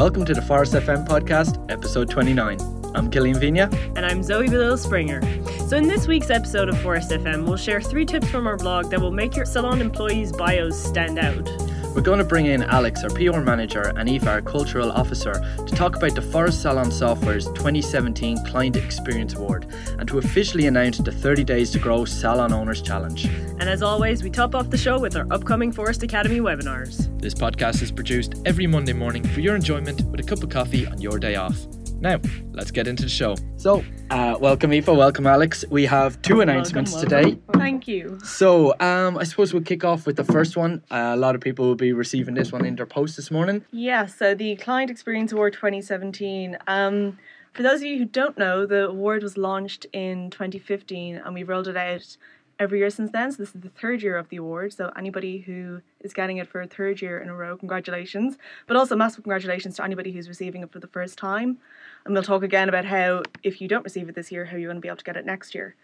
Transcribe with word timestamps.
Welcome 0.00 0.24
to 0.24 0.32
the 0.32 0.40
Phorest 0.40 0.80
FM 0.80 1.06
podcast, 1.06 1.70
episode 1.70 2.08
29. 2.08 2.58
I'm 2.94 3.10
Killian 3.10 3.36
Vigna. 3.36 3.70
And 3.94 4.06
I'm 4.06 4.22
Zoe 4.22 4.48
Belisle 4.48 4.78
Springer. 4.78 5.20
So, 5.68 5.76
in 5.76 5.88
this 5.88 6.06
week's 6.06 6.30
episode 6.30 6.70
of 6.70 6.76
Phorest 6.76 7.10
FM, 7.10 7.44
we'll 7.44 7.58
share 7.58 7.82
three 7.82 8.06
tips 8.06 8.30
from 8.30 8.46
our 8.46 8.56
blog 8.56 8.88
that 8.92 8.98
will 8.98 9.10
make 9.10 9.36
your 9.36 9.44
salon 9.44 9.82
employees' 9.82 10.32
bios 10.32 10.82
stand 10.82 11.18
out. 11.18 11.46
We're 11.94 12.02
going 12.02 12.20
to 12.20 12.24
bring 12.24 12.46
in 12.46 12.62
Alex, 12.62 13.02
our 13.02 13.10
PR 13.10 13.40
manager, 13.40 13.92
and 13.96 14.08
Eva, 14.08 14.30
our 14.30 14.42
cultural 14.42 14.92
officer, 14.92 15.32
to 15.32 15.74
talk 15.74 15.96
about 15.96 16.14
the 16.14 16.20
Phorest 16.20 16.62
Salon 16.62 16.88
Software's 16.92 17.46
2017 17.46 18.44
Client 18.46 18.76
Experience 18.76 19.34
Award 19.34 19.66
and 19.98 20.08
to 20.08 20.18
officially 20.18 20.68
announce 20.68 20.98
the 20.98 21.10
30 21.10 21.42
Days 21.42 21.72
to 21.72 21.80
Grow 21.80 22.04
Salon 22.04 22.52
Owners 22.52 22.80
Challenge. 22.80 23.24
And 23.24 23.62
as 23.62 23.82
always, 23.82 24.22
we 24.22 24.30
top 24.30 24.54
off 24.54 24.70
the 24.70 24.78
show 24.78 25.00
with 25.00 25.16
our 25.16 25.26
upcoming 25.32 25.72
Phorest 25.72 26.04
Academy 26.04 26.38
webinars. 26.38 27.10
This 27.20 27.34
podcast 27.34 27.82
is 27.82 27.90
produced 27.90 28.34
every 28.46 28.68
Monday 28.68 28.92
morning 28.92 29.26
for 29.26 29.40
your 29.40 29.56
enjoyment 29.56 30.02
with 30.02 30.20
a 30.20 30.22
cup 30.24 30.44
of 30.44 30.48
coffee 30.48 30.86
on 30.86 31.00
your 31.00 31.18
day 31.18 31.34
off. 31.34 31.56
Now, 32.00 32.18
let's 32.52 32.70
get 32.70 32.88
into 32.88 33.02
the 33.02 33.10
show. 33.10 33.36
So, 33.58 33.84
uh, 34.08 34.38
welcome 34.40 34.72
Eva, 34.72 34.94
welcome 34.94 35.26
Alex. 35.26 35.66
We 35.68 35.84
have 35.84 36.20
two 36.22 36.40
announcements 36.40 36.92
welcome. 36.92 37.10
today. 37.10 37.38
Thank 37.52 37.86
you. 37.86 38.18
So, 38.24 38.74
um, 38.80 39.18
I 39.18 39.24
suppose 39.24 39.52
we'll 39.52 39.62
kick 39.62 39.84
off 39.84 40.06
with 40.06 40.16
the 40.16 40.24
first 40.24 40.56
one. 40.56 40.82
Uh, 40.90 41.12
a 41.14 41.16
lot 41.16 41.34
of 41.34 41.42
people 41.42 41.66
will 41.66 41.74
be 41.74 41.92
receiving 41.92 42.32
this 42.32 42.52
one 42.52 42.64
in 42.64 42.74
their 42.74 42.86
post 42.86 43.16
this 43.16 43.30
morning. 43.30 43.66
Yeah, 43.70 44.06
so 44.06 44.34
the 44.34 44.56
Client 44.56 44.90
Experience 44.90 45.32
Award 45.32 45.52
2017. 45.52 46.56
Um, 46.66 47.18
for 47.52 47.62
those 47.62 47.80
of 47.80 47.86
you 47.86 47.98
who 47.98 48.06
don't 48.06 48.38
know, 48.38 48.64
the 48.64 48.88
award 48.88 49.22
was 49.22 49.36
launched 49.36 49.84
in 49.92 50.30
2015 50.30 51.16
and 51.16 51.34
we've 51.34 51.48
rolled 51.48 51.68
it 51.68 51.76
out 51.76 52.16
every 52.60 52.78
year 52.78 52.90
since 52.90 53.10
then. 53.10 53.32
So 53.32 53.38
this 53.38 53.54
is 53.54 53.62
the 53.62 53.70
third 53.70 54.02
year 54.02 54.16
of 54.16 54.28
the 54.28 54.36
award. 54.36 54.74
So 54.74 54.92
anybody 54.96 55.38
who 55.38 55.80
is 56.00 56.12
getting 56.12 56.36
it 56.36 56.46
for 56.46 56.60
a 56.60 56.66
third 56.66 57.00
year 57.00 57.18
in 57.18 57.30
a 57.30 57.34
row, 57.34 57.56
congratulations. 57.56 58.36
But 58.66 58.76
also 58.76 58.94
massive 58.94 59.24
congratulations 59.24 59.76
to 59.76 59.84
anybody 59.84 60.12
who's 60.12 60.28
receiving 60.28 60.62
it 60.62 60.70
for 60.70 60.78
the 60.78 60.86
first 60.86 61.18
time. 61.18 61.58
And 62.04 62.14
we'll 62.14 62.22
talk 62.22 62.42
again 62.42 62.68
about 62.68 62.84
how 62.84 63.22
if 63.42 63.60
you 63.60 63.66
don't 63.66 63.82
receive 63.82 64.08
it 64.08 64.14
this 64.14 64.30
year, 64.30 64.44
how 64.44 64.56
you're 64.56 64.68
going 64.68 64.76
to 64.76 64.80
be 64.80 64.88
able 64.88 64.98
to 64.98 65.04
get 65.04 65.16
it 65.16 65.24
next 65.24 65.54
year. 65.54 65.74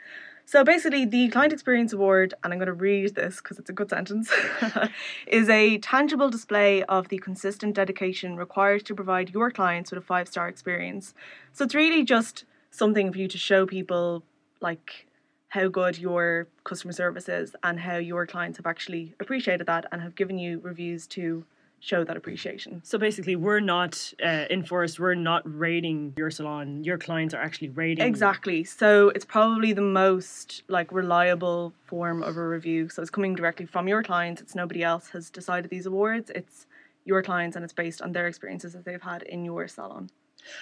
So 0.49 0.63
basically, 0.63 1.05
the 1.05 1.29
Client 1.29 1.53
Experience 1.53 1.93
Award, 1.93 2.33
and 2.45 2.53
I'm 2.53 2.61
going 2.61 2.67
to 2.67 2.73
read 2.73 3.17
this 3.17 3.39
because 3.39 3.59
it's 3.59 3.69
a 3.69 3.73
good 3.73 3.91
sentence, 3.91 4.31
is 5.27 5.49
a 5.49 5.79
tangible 5.79 6.31
display 6.31 6.85
of 6.85 7.09
the 7.09 7.19
consistent 7.19 7.75
dedication 7.75 8.37
required 8.37 8.87
to 8.87 8.95
provide 8.95 9.31
your 9.31 9.51
clients 9.51 9.91
with 9.91 9.99
a 9.99 10.07
five 10.07 10.29
star 10.29 10.47
experience. 10.49 11.15
So 11.53 11.65
it's 11.65 11.75
really 11.75 12.05
just 12.05 12.45
something 12.71 13.13
for 13.13 13.19
you 13.19 13.27
to 13.27 13.39
show 13.39 13.67
people, 13.67 14.23
like, 14.61 15.07
how 15.49 15.69
good 15.69 15.99
your 15.99 16.49
customer 16.65 16.93
service 16.93 17.29
is 17.29 17.55
and 17.63 17.81
how 17.81 17.97
your 17.97 18.27
clients 18.27 18.59
have 18.59 18.67
actually 18.67 19.15
appreciated 19.21 19.67
that 19.67 19.87
and 19.93 20.03
have 20.03 20.15
given 20.15 20.39
you 20.39 20.61
reviews 20.61 21.07
to 21.07 21.45
show 21.81 22.05
that 22.05 22.17
appreciation. 22.17 22.81
So 22.85 22.99
basically, 22.99 23.37
we're 23.37 23.61
not 23.61 24.13
uh, 24.25 24.47
in 24.51 24.65
Phorest. 24.65 24.99
We're 24.99 25.15
not 25.15 25.43
rating 25.45 26.15
your 26.17 26.31
salon. 26.31 26.83
Your 26.85 26.99
clients 26.99 27.33
are 27.35 27.41
actually 27.41 27.69
rating. 27.69 28.05
Exactly. 28.05 28.65
So 28.65 29.11
it's 29.11 29.25
probably 29.25 29.73
the 29.73 29.83
most 29.83 30.63
like 30.69 30.91
reliable 30.91 31.73
form 31.85 32.23
of 32.23 32.37
a 32.37 32.47
review. 32.47 32.89
So 32.89 33.03
it's 33.03 33.11
coming 33.11 33.35
directly 33.35 33.67
from 33.67 33.89
your 33.89 34.03
clients. 34.03 34.41
It's 34.43 34.55
nobody 34.55 34.83
else 34.83 35.09
has 35.11 35.31
decided 35.31 35.71
these 35.71 35.87
awards. 35.87 36.31
It's 36.35 36.67
your 37.05 37.23
clients, 37.23 37.55
and 37.57 37.65
it's 37.65 37.75
based 37.75 38.03
on 38.03 38.13
their 38.13 38.27
experiences 38.27 38.73
that 38.73 38.85
they've 38.85 39.01
had 39.01 39.23
in 39.23 39.45
your 39.45 39.69
salon. 39.69 40.11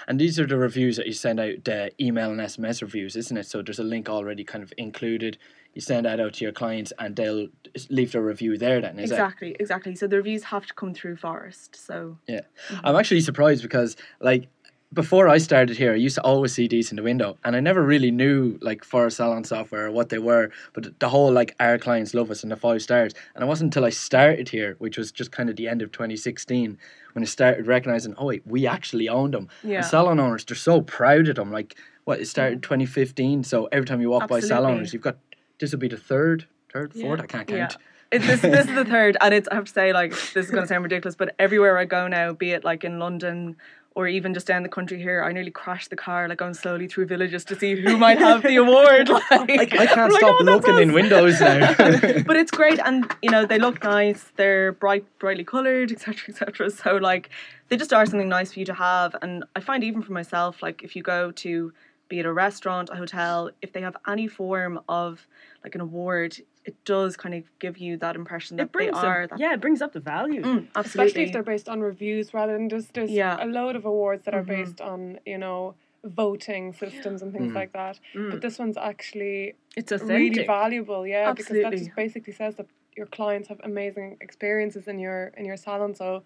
And 0.09 0.21
these 0.21 0.39
are 0.39 0.47
the 0.47 0.57
reviews 0.57 0.97
that 0.97 1.07
you 1.07 1.13
send 1.13 1.41
out, 1.41 1.65
the 1.65 1.91
email 2.01 2.31
and 2.31 2.41
SMS 2.41 2.83
reviews, 2.83 3.17
isn't 3.17 3.37
it? 3.37 3.47
So 3.47 3.63
there's 3.63 3.79
a 3.79 3.85
link 3.85 4.09
already 4.09 4.45
kind 4.45 4.63
of 4.63 4.73
included. 4.77 5.39
You 5.75 5.81
send 5.81 6.07
that 6.07 6.21
out 6.21 6.35
to 6.35 6.45
your 6.45 6.53
clients 6.53 6.93
and 6.99 7.17
they'll 7.17 7.49
leave 7.91 8.13
their 8.13 8.23
review 8.23 8.57
there 8.57 8.81
then, 8.81 8.99
is 8.99 9.11
exactly, 9.11 9.51
it? 9.51 9.57
Exactly, 9.61 9.97
So 9.97 10.07
the 10.07 10.17
reviews 10.17 10.45
have 10.45 10.67
to 10.67 10.75
come 10.75 10.95
through 10.95 11.17
Phorest. 11.17 11.75
So 11.75 12.19
Yeah. 12.29 12.43
Mm-hmm. 12.69 12.87
I'm 12.87 12.97
actually 12.97 13.21
surprised 13.23 13.63
because 13.63 13.97
like 14.21 14.49
before 14.95 15.29
I 15.29 15.39
started 15.39 15.77
here, 15.77 15.93
I 15.93 15.97
used 15.97 16.15
to 16.15 16.23
always 16.23 16.55
see 16.55 16.69
these 16.69 16.91
in 16.91 16.97
the 16.97 17.03
window, 17.03 17.37
and 17.45 17.57
I 17.57 17.61
never 17.61 17.83
really 17.83 18.11
knew 18.11 18.59
like 18.63 18.85
Phorest 18.85 19.17
Salon 19.17 19.45
software 19.45 19.87
or 19.87 19.91
what 19.91 20.09
they 20.09 20.19
were. 20.19 20.51
But 20.73 20.99
the 21.01 21.09
whole 21.09 21.33
like 21.33 21.55
our 21.61 21.79
clients 21.79 22.15
love 22.15 22.31
us 22.31 22.43
and 22.43 22.53
the 22.53 22.57
five 22.57 22.81
stars, 22.83 23.13
and 23.35 23.43
it 23.43 23.47
wasn't 23.47 23.69
until 23.75 23.85
I 23.85 23.91
started 23.91 24.49
here, 24.49 24.77
which 24.79 24.97
was 24.97 25.11
just 25.13 25.33
kind 25.33 25.51
of 25.51 25.57
the 25.57 25.69
end 25.69 25.83
of 25.83 25.91
2016, 25.93 26.79
when 27.13 27.23
I 27.23 27.27
started 27.27 27.67
recognizing, 27.67 28.15
oh 28.17 28.27
wait, 28.27 28.43
we 28.47 28.67
actually 28.67 29.09
own 29.09 29.33
them. 29.33 29.49
Yeah. 29.63 29.79
And 29.79 29.87
salon 29.87 30.21
owners, 30.21 30.45
they're 30.45 30.57
so 30.57 30.81
proud 30.81 31.29
of 31.29 31.37
them. 31.37 31.51
Like 31.51 31.77
what 32.05 32.21
it 32.21 32.27
started 32.27 32.63
2015, 32.63 33.45
so 33.45 33.67
every 33.73 33.87
time 33.87 34.01
you 34.01 34.11
walk 34.11 34.25
Absolutely. 34.25 34.49
by 34.49 34.55
salon 34.55 34.73
owners, 34.75 34.93
you've 34.93 35.03
got 35.03 35.17
this 35.61 35.73
will 35.73 35.79
be 35.79 35.89
the 35.89 35.97
third, 35.97 36.47
third, 36.73 36.93
fourth. 36.93 37.19
Yeah. 37.21 37.25
I 37.25 37.27
can't 37.27 37.51
Yeah. 37.51 37.59
count. 37.69 37.77
It's, 38.13 38.27
this, 38.27 38.41
this 38.43 38.69
is 38.69 38.75
the 38.75 38.85
third, 38.85 39.17
and 39.21 39.35
it's 39.35 39.49
I 39.49 39.55
have 39.55 39.65
to 39.65 39.73
say 39.73 39.93
like 39.93 40.11
this 40.13 40.37
is 40.37 40.51
going 40.51 40.63
to 40.63 40.69
sound 40.69 40.85
ridiculous, 40.85 41.17
but 41.17 41.35
everywhere 41.39 41.79
I 41.79 41.85
go 41.85 42.07
now, 42.07 42.33
be 42.33 42.51
it 42.51 42.63
like 42.65 42.85
in 42.85 42.99
London 42.99 43.57
or 43.97 44.09
even 44.09 44.35
just 44.35 44.47
down 44.47 44.65
the 44.65 44.69
country 44.69 45.01
here, 45.01 45.23
I 45.23 45.31
nearly 45.33 45.53
crashed 45.53 45.91
the 45.91 45.97
car 45.97 46.29
like 46.29 46.39
going 46.39 46.55
slowly 46.55 46.89
through 46.89 47.07
villages 47.07 47.45
to 47.47 47.57
see 47.57 47.81
who 47.81 47.97
might 47.97 48.19
have 48.19 48.43
the 48.43 48.57
award. 48.57 49.09
Like, 49.31 49.73
I, 49.75 49.83
I 49.83 49.87
can't 49.87 50.13
like, 50.13 50.21
stop 50.21 50.37
"Oh, 50.41 50.45
looking 50.45 50.79
in 50.79 50.93
windows 50.93 51.41
now. 51.41 51.75
but 51.79 52.37
it's 52.37 52.51
great, 52.51 52.79
and 52.85 53.11
you 53.23 53.31
know 53.31 53.47
they 53.47 53.59
look 53.59 53.83
nice. 53.83 54.33
They're 54.37 54.73
bright, 54.73 55.05
brightly 55.19 55.45
coloured, 55.45 55.93
etc., 55.93 56.31
etc. 56.31 56.71
So 56.71 56.97
like 56.97 57.31
they 57.69 57.77
just 57.77 57.93
are 57.93 58.07
something 58.07 58.29
nice 58.29 58.53
for 58.53 58.61
you 58.61 58.67
to 58.67 58.75
have. 58.75 59.17
And 59.23 59.45
I 59.55 59.61
find 59.61 59.85
even 59.85 60.03
for 60.03 60.13
myself, 60.13 60.63
like 60.63 60.83
if 60.83 60.97
you 60.97 61.03
go 61.03 61.31
to 61.33 61.73
be 62.09 62.19
it 62.21 62.27
a 62.27 62.33
restaurant, 62.33 62.91
a 62.91 62.97
hotel, 62.97 63.51
if 63.63 63.73
they 63.73 63.81
have 63.81 63.97
any 64.07 64.27
form 64.29 64.81
of 64.89 65.27
like 65.63 65.75
an 65.75 65.81
award, 65.81 66.37
it 66.65 66.77
does 66.85 67.17
kind 67.17 67.35
of 67.35 67.45
give 67.59 67.79
you 67.79 67.97
that 67.99 68.17
impression 68.17 68.57
that 68.57 68.65
It 68.65 68.73
brings 68.73 69.01
they 69.01 69.07
are. 69.09 69.23
up, 69.25 69.31
that, 69.31 69.41
yeah, 69.41 69.55
it 69.55 69.61
brings 69.61 69.81
up 69.83 69.93
the 69.93 70.01
value. 70.01 70.43
Mm, 70.43 70.69
absolutely. 70.77 70.81
especially 70.85 71.23
if 71.25 71.33
they're 71.33 71.43
based 71.43 71.69
on 71.69 71.81
reviews 71.81 72.35
rather 72.35 72.53
than 72.53 72.69
just 72.69 72.93
there's 72.95 73.11
Yeah. 73.11 73.37
a 73.43 73.47
load 73.47 73.77
of 73.77 73.85
awards 73.85 74.25
that 74.25 74.35
are 74.35 74.43
Mhm. 74.43 74.47
based 74.49 74.81
on 74.81 75.19
you 75.25 75.39
know 75.39 75.75
voting 76.05 76.73
systems 76.75 77.23
and 77.23 77.33
things 77.33 77.53
Mm. 77.53 77.55
like 77.55 77.73
that 77.73 77.99
Mm. 78.15 78.31
but 78.31 78.43
this 78.43 78.59
one's 78.59 78.77
actually 78.77 79.55
It's 79.75 79.91
really 79.91 80.45
valuable 80.47 81.07
yeah 81.07 81.33
because 81.33 81.57
that 81.63 81.73
just 81.73 81.97
basically 81.97 82.35
says 82.35 82.57
that 82.57 82.67
your 82.95 83.07
clients 83.07 83.49
have 83.49 83.59
amazing 83.65 84.19
experiences 84.21 84.87
in 84.87 84.99
your 84.99 85.29
in 85.39 85.47
your 85.47 85.57
salon 85.57 85.95
so 85.95 86.23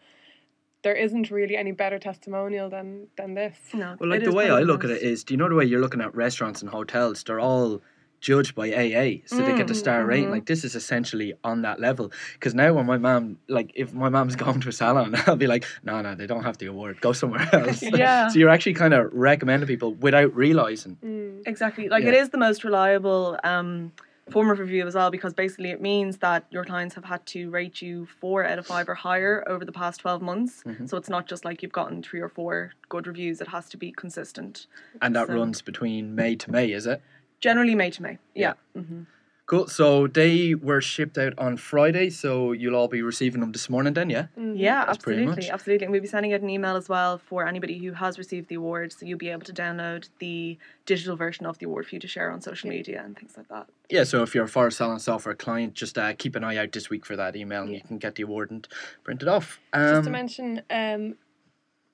there 0.83 0.94
isn't 0.94 1.31
really 1.31 1.56
any 1.56 1.72
better 1.72 1.99
testimonial 1.99 2.69
than 2.71 3.09
than 3.16 3.34
this 3.34 3.56
No, 3.75 3.97
Well, 3.99 4.11
like 4.11 4.22
it 4.22 4.25
the 4.25 4.33
way 4.33 4.50
I 4.50 4.61
look 4.61 4.84
at 4.84 4.91
it 4.91 5.03
is, 5.03 5.25
do 5.25 5.34
you 5.34 5.39
know 5.39 5.49
the 5.49 5.55
way 5.55 5.65
you're 5.65 5.81
looking 5.81 6.00
at 6.00 6.15
restaurants 6.15 6.62
and 6.62 6.71
hotels? 6.71 7.22
They're 7.25 7.41
all 7.41 7.83
judged 8.21 8.56
by 8.56 8.69
AA, 8.72 9.22
so 9.27 9.37
they 9.43 9.55
get 9.56 9.69
the 9.69 9.75
Mm, 9.75 9.77
star 9.77 10.05
rating. 10.05 10.27
mhm. 10.28 10.33
Like 10.33 10.47
this 10.47 10.65
is 10.65 10.75
essentially 10.75 11.34
on 11.44 11.62
that 11.62 11.78
level. 11.78 12.11
Because 12.34 12.53
now, 12.53 12.72
when 12.75 12.84
my 12.87 12.99
mom, 12.99 13.39
like, 13.49 13.71
if 13.77 13.94
my 13.94 14.09
mom's 14.09 14.34
gone 14.44 14.61
to 14.61 14.69
a 14.69 14.72
salon, 14.72 15.15
I'll 15.27 15.37
be 15.37 15.47
like, 15.47 15.65
no, 15.84 16.00
no, 16.03 16.16
they 16.16 16.27
don't 16.27 16.43
have 16.43 16.59
the 16.59 16.66
award. 16.66 17.00
Go 17.00 17.12
somewhere 17.12 17.49
else. 17.53 17.81
Yeah. 17.83 18.27
so 18.28 18.39
you're 18.41 18.49
actually 18.49 18.75
kind 18.75 18.93
of 18.93 19.12
recommending 19.12 19.69
people 19.69 19.95
without 19.95 20.34
realizing. 20.34 20.97
Mm. 21.05 21.47
Exactly. 21.47 21.89
Like 21.89 22.03
Yeah. 22.03 22.09
it 22.10 22.15
is 22.15 22.31
the 22.31 22.39
most 22.39 22.65
reliable 22.65 23.39
um, 23.45 23.93
form 24.31 24.50
of 24.50 24.59
review 24.59 24.87
as 24.87 24.94
well 24.94 25.11
because 25.11 25.33
basically 25.34 25.71
it 25.71 25.81
means 25.81 26.19
that 26.19 26.44
your 26.50 26.65
clients 26.65 26.94
have 26.94 27.05
had 27.05 27.25
to 27.27 27.50
rate 27.50 27.81
you 27.83 28.06
four 28.21 28.44
out 28.44 28.59
of 28.59 28.66
five 28.66 28.89
or 28.89 28.94
higher 28.94 29.44
over 29.49 29.65
the 29.65 29.72
past 29.72 30.00
12 30.00 30.22
months. 30.22 30.62
Mhm. 30.65 30.89
So 30.89 30.97
it's 30.97 31.09
not 31.09 31.27
just 31.27 31.44
like 31.44 31.62
you've 31.62 31.72
gotten 31.72 32.03
three 32.03 32.21
or 32.21 32.28
four 32.28 32.72
good 32.89 33.06
reviews, 33.06 33.41
it 33.41 33.49
has 33.49 33.69
to 33.71 33.77
be 33.77 33.93
consistent. 33.93 34.66
And 35.03 35.15
that 35.16 35.27
So- 35.28 35.34
runs 35.34 35.62
between 35.62 36.15
May 36.15 36.37
to 36.37 36.50
May, 36.50 36.72
is 36.72 36.87
it? 36.87 37.00
Generally 37.41 37.75
May 37.77 37.91
to 37.91 38.03
May. 38.03 38.19
Yeah. 38.34 38.55
Yeah. 38.75 38.83
hmm 38.83 39.03
Cool. 39.48 39.66
So 39.66 40.06
they 40.06 40.54
were 40.54 40.82
shipped 40.82 41.16
out 41.16 41.32
on 41.38 41.56
Friday, 41.56 42.10
so 42.10 42.53
you'll 42.53 42.76
all 42.76 42.86
be 42.86 43.00
receiving 43.00 43.41
them 43.41 43.50
this 43.53 43.70
morning, 43.70 43.94
then, 43.94 44.10
yeah. 44.10 44.26
Mhm. 44.36 44.59
Yeah, 44.59 44.84
That's 44.84 44.98
absolutely. 44.98 45.48
Absolutely. 45.48 45.84
And 45.86 45.91
we'll 45.92 46.03
be 46.03 46.06
sending 46.06 46.34
out 46.34 46.42
an 46.42 46.50
email 46.50 46.76
as 46.76 46.86
well 46.91 47.16
for 47.16 47.48
anybody 47.48 47.78
who 47.78 47.92
has 47.92 48.19
received 48.19 48.48
the 48.50 48.56
award. 48.56 48.92
So 48.92 49.06
you'll 49.06 49.16
be 49.16 49.31
able 49.31 49.47
to 49.47 49.54
download 49.54 50.10
the 50.19 50.59
digital 50.84 51.16
version 51.16 51.47
of 51.47 51.56
the 51.56 51.65
award 51.65 51.86
for 51.86 51.95
you 51.95 51.98
to 52.00 52.06
share 52.06 52.30
on 52.30 52.42
social 52.42 52.68
media 52.68 53.03
and 53.03 53.16
things 53.16 53.39
like 53.39 53.48
that. 53.48 53.71
Yeah, 53.89 54.04
so 54.04 54.22
if 54.22 54.34
you're 54.34 54.45
a 54.45 54.48
Phorest 54.48 54.74
Salon 54.74 55.00
software 55.00 55.34
client, 55.34 55.72
just 55.72 55.97
uh, 55.97 56.12
keep 56.12 56.36
an 56.36 56.44
eye 56.44 56.59
out 56.59 56.72
this 56.72 56.91
week 56.91 57.06
for 57.06 57.16
that 57.16 57.34
email, 57.34 57.62
and 57.62 57.72
you 57.72 57.80
can 57.80 57.97
get 57.97 58.16
the 58.16 58.24
award 58.24 58.51
and 58.51 58.68
print 59.03 59.22
it 59.22 59.28
off. 59.28 59.60
Um, 59.72 59.89
just 59.89 60.04
to 60.04 60.10
mention 60.10 60.60
um 60.68 61.15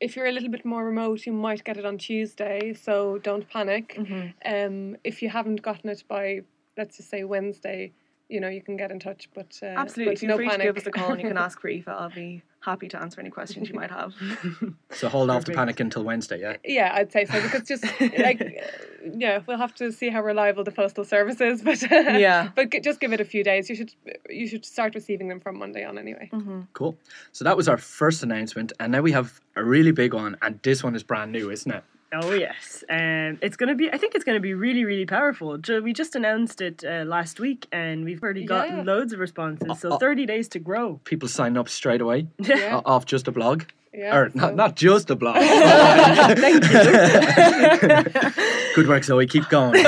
if 0.01 0.17
you're 0.17 0.27
a 0.27 0.33
little 0.33 0.49
bit 0.51 0.65
more 0.65 0.85
remote 0.85 1.25
you 1.25 1.33
might 1.33 1.63
get 1.63 1.77
it 1.77 1.85
on 1.87 1.99
Tuesday 1.99 2.75
so 2.75 3.19
don't 3.19 3.49
panic 3.49 3.95
Mm-hmm. 3.97 4.27
um 4.55 4.97
if 5.05 5.23
you 5.23 5.29
haven't 5.29 5.63
gotten 5.63 5.89
it 5.89 6.03
by 6.09 6.43
let's 6.77 6.97
just 6.97 7.11
say 7.11 7.25
Wednesday 7.25 7.93
you 8.31 8.41
know 8.41 8.49
you 8.49 8.63
can 8.63 8.77
get 8.77 8.91
in 8.91 8.99
touch 8.99 9.29
but 9.35 9.59
uh, 9.63 9.67
Absolutely. 9.67 10.15
but 10.15 10.19
Feel 10.21 10.29
no 10.31 10.37
free 10.37 10.49
panic. 10.49 10.67
to 10.67 10.73
give 10.73 10.77
us 10.79 10.87
a 10.87 10.91
call 10.91 11.13
and 11.13 11.21
you 11.21 11.29
can 11.29 11.37
ask 11.37 11.61
for 11.63 11.69
Aoife. 11.69 11.87
I'll 11.87 12.09
be 12.11 12.43
happy 12.61 12.89
to 12.89 12.99
answer 12.99 13.21
any 13.21 13.29
questions 13.29 13.69
you 13.69 13.75
might 13.75 13.91
have. 13.91 14.15
So 14.91 15.09
hold 15.11 15.29
off 15.29 15.45
the 15.45 15.53
panic 15.53 15.81
until 15.81 16.05
Wednesday, 16.05 16.41
yeah. 16.41 16.57
yeah 16.65 16.93
I'd 16.95 17.13
say 17.13 17.27
so 17.27 17.43
because 17.43 17.69
just 17.69 17.85
like 18.01 18.41
uh, 18.41 18.47
yeah 19.15 19.41
we'll 19.47 19.59
have 19.59 19.75
to 19.75 19.93
see 19.93 20.09
how 20.09 20.23
reliable 20.23 20.65
the 20.65 20.71
postal 20.71 21.05
service 21.05 21.41
is 21.43 21.61
but 21.63 21.83
Yeah. 21.91 22.49
but 22.55 22.71
just 22.83 23.01
give 23.01 23.13
it 23.13 23.21
a 23.21 23.25
few 23.27 23.45
days 23.45 23.69
you 23.69 23.75
should 23.77 23.93
you 24.31 24.47
should 24.49 24.65
start 24.65 24.95
receiving 24.95 25.29
them 25.29 25.41
from 25.41 25.59
Monday 25.59 25.85
on 25.85 25.99
anyway 25.99 26.31
Mm-hmm. 26.33 26.61
Cool. 26.73 26.97
So 27.33 27.45
that 27.45 27.57
was 27.59 27.69
our 27.69 27.77
first 27.77 28.23
announcement, 28.23 28.73
and 28.81 28.91
now 28.93 29.03
we 29.03 29.13
have 29.13 29.41
a 29.57 29.63
really 29.63 29.93
big 29.93 30.15
one, 30.15 30.37
and 30.41 30.59
this 30.63 30.83
one 30.83 30.95
is 30.97 31.03
brand 31.03 31.31
new, 31.33 31.51
isn't 31.51 31.71
it? 31.71 31.85
Oh 32.17 32.33
yes, 32.33 32.85
um, 32.89 33.39
it's 33.43 33.57
gonna 33.57 33.75
be. 33.75 33.91
I 33.93 33.99
think 33.99 34.15
it's 34.15 34.25
gonna 34.25 34.41
be 34.41 34.55
really, 34.55 34.85
really 34.85 35.07
powerful. 35.07 35.59
We 35.83 35.93
just 35.93 36.15
announced 36.15 36.61
it 36.61 36.85
uh, 36.85 37.05
last 37.07 37.41
week, 37.41 37.67
and 37.73 38.05
we've 38.05 38.23
already 38.23 38.45
gotten 38.45 38.79
Yeah. 38.79 38.83
loads 38.85 39.13
of 39.13 39.19
responses. 39.19 39.81
So 39.81 39.91
uh, 39.93 39.99
thirty 39.99 40.27
days 40.27 40.49
to 40.49 40.59
grow. 40.59 41.01
People 41.05 41.29
sign 41.29 41.57
up 41.57 41.69
straight 41.69 42.01
away 42.01 42.27
Yeah. 42.39 42.77
o- 42.77 42.83
off 42.95 43.05
just 43.07 43.27
a 43.29 43.33
blog. 43.33 43.65
Yeah, 43.93 44.17
or 44.17 44.31
so- 44.31 44.39
not, 44.39 44.55
not 44.57 44.77
just 44.77 45.11
a 45.11 45.17
blog. 45.17 45.37
Thank 46.45 46.63
Good 48.75 48.89
work, 48.89 49.05
Zoe. 49.05 49.27
Keep 49.27 49.49
going. 49.49 49.75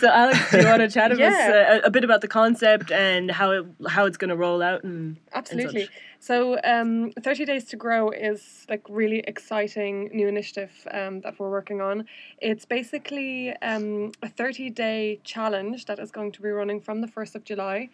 So, 0.00 0.08
Alex, 0.08 0.50
do 0.50 0.60
you 0.60 0.66
want 0.66 0.80
to 0.80 0.88
chat 0.88 1.10
with 1.10 1.20
us 1.20 1.34
Yeah. 1.34 1.80
uh, 1.82 1.86
a 1.86 1.90
bit 1.90 2.04
about 2.04 2.22
the 2.22 2.28
concept 2.28 2.90
and 2.90 3.30
how 3.30 3.50
it 3.50 3.66
how 3.86 4.06
it's 4.06 4.16
going 4.16 4.30
to 4.30 4.36
roll 4.36 4.62
out? 4.62 4.82
And 4.82 5.18
Absolutely. 5.34 5.84
such. 5.84 5.92
So, 6.20 6.58
um, 6.64 7.12
30 7.20 7.44
Days 7.44 7.64
to 7.66 7.76
Grow 7.76 8.08
is 8.08 8.66
like 8.70 8.82
really 8.88 9.18
exciting 9.18 10.08
new 10.14 10.26
initiative 10.26 10.72
um, 10.90 11.20
that 11.20 11.38
we're 11.38 11.50
working 11.50 11.82
on. 11.82 12.06
It's 12.40 12.64
basically 12.64 13.54
um, 13.60 14.12
a 14.22 14.28
30 14.28 14.70
day 14.70 15.20
challenge 15.22 15.84
that 15.84 15.98
is 15.98 16.10
going 16.10 16.32
to 16.32 16.40
be 16.40 16.48
running 16.48 16.80
from 16.80 17.02
the 17.02 17.06
1st 17.06 17.34
of 17.34 17.44
July, 17.44 17.90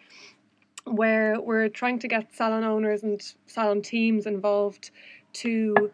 where 0.85 1.41
we're 1.41 1.67
trying 1.67 1.99
to 1.99 2.07
get 2.07 2.33
salon 2.33 2.63
owners 2.63 3.03
and 3.03 3.21
salon 3.47 3.81
teams 3.81 4.25
involved 4.25 4.91
to 5.33 5.91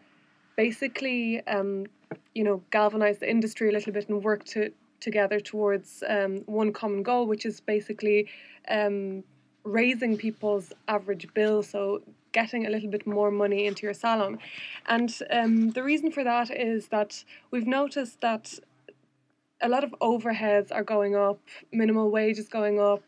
basically, 0.56 1.44
um, 1.48 1.86
you 2.34 2.44
know, 2.44 2.62
galvanize 2.70 3.18
the 3.18 3.28
industry 3.28 3.68
a 3.68 3.72
little 3.72 3.92
bit 3.92 4.08
and 4.08 4.22
work 4.22 4.44
to 4.44 4.72
together 5.04 5.38
towards 5.38 6.02
um, 6.08 6.32
one 6.46 6.72
common 6.72 7.02
goal, 7.02 7.26
which 7.26 7.44
is 7.46 7.60
basically 7.60 8.26
um, 8.68 9.22
raising 9.64 10.16
people's 10.16 10.72
average 10.88 11.26
bill, 11.34 11.62
so 11.62 12.02
getting 12.32 12.66
a 12.66 12.70
little 12.70 12.90
bit 12.90 13.06
more 13.06 13.30
money 13.30 13.66
into 13.66 13.82
your 13.86 13.94
salon. 13.94 14.38
And 14.86 15.10
um, 15.30 15.70
the 15.70 15.82
reason 15.82 16.10
for 16.10 16.24
that 16.24 16.50
is 16.50 16.88
that 16.88 17.24
we've 17.50 17.66
noticed 17.66 18.20
that 18.20 18.58
a 19.60 19.68
lot 19.68 19.84
of 19.84 19.94
overheads 20.00 20.72
are 20.72 20.82
going 20.82 21.14
up, 21.14 21.40
minimal 21.72 22.10
wage 22.10 22.38
is 22.38 22.48
going 22.48 22.80
up. 22.80 23.04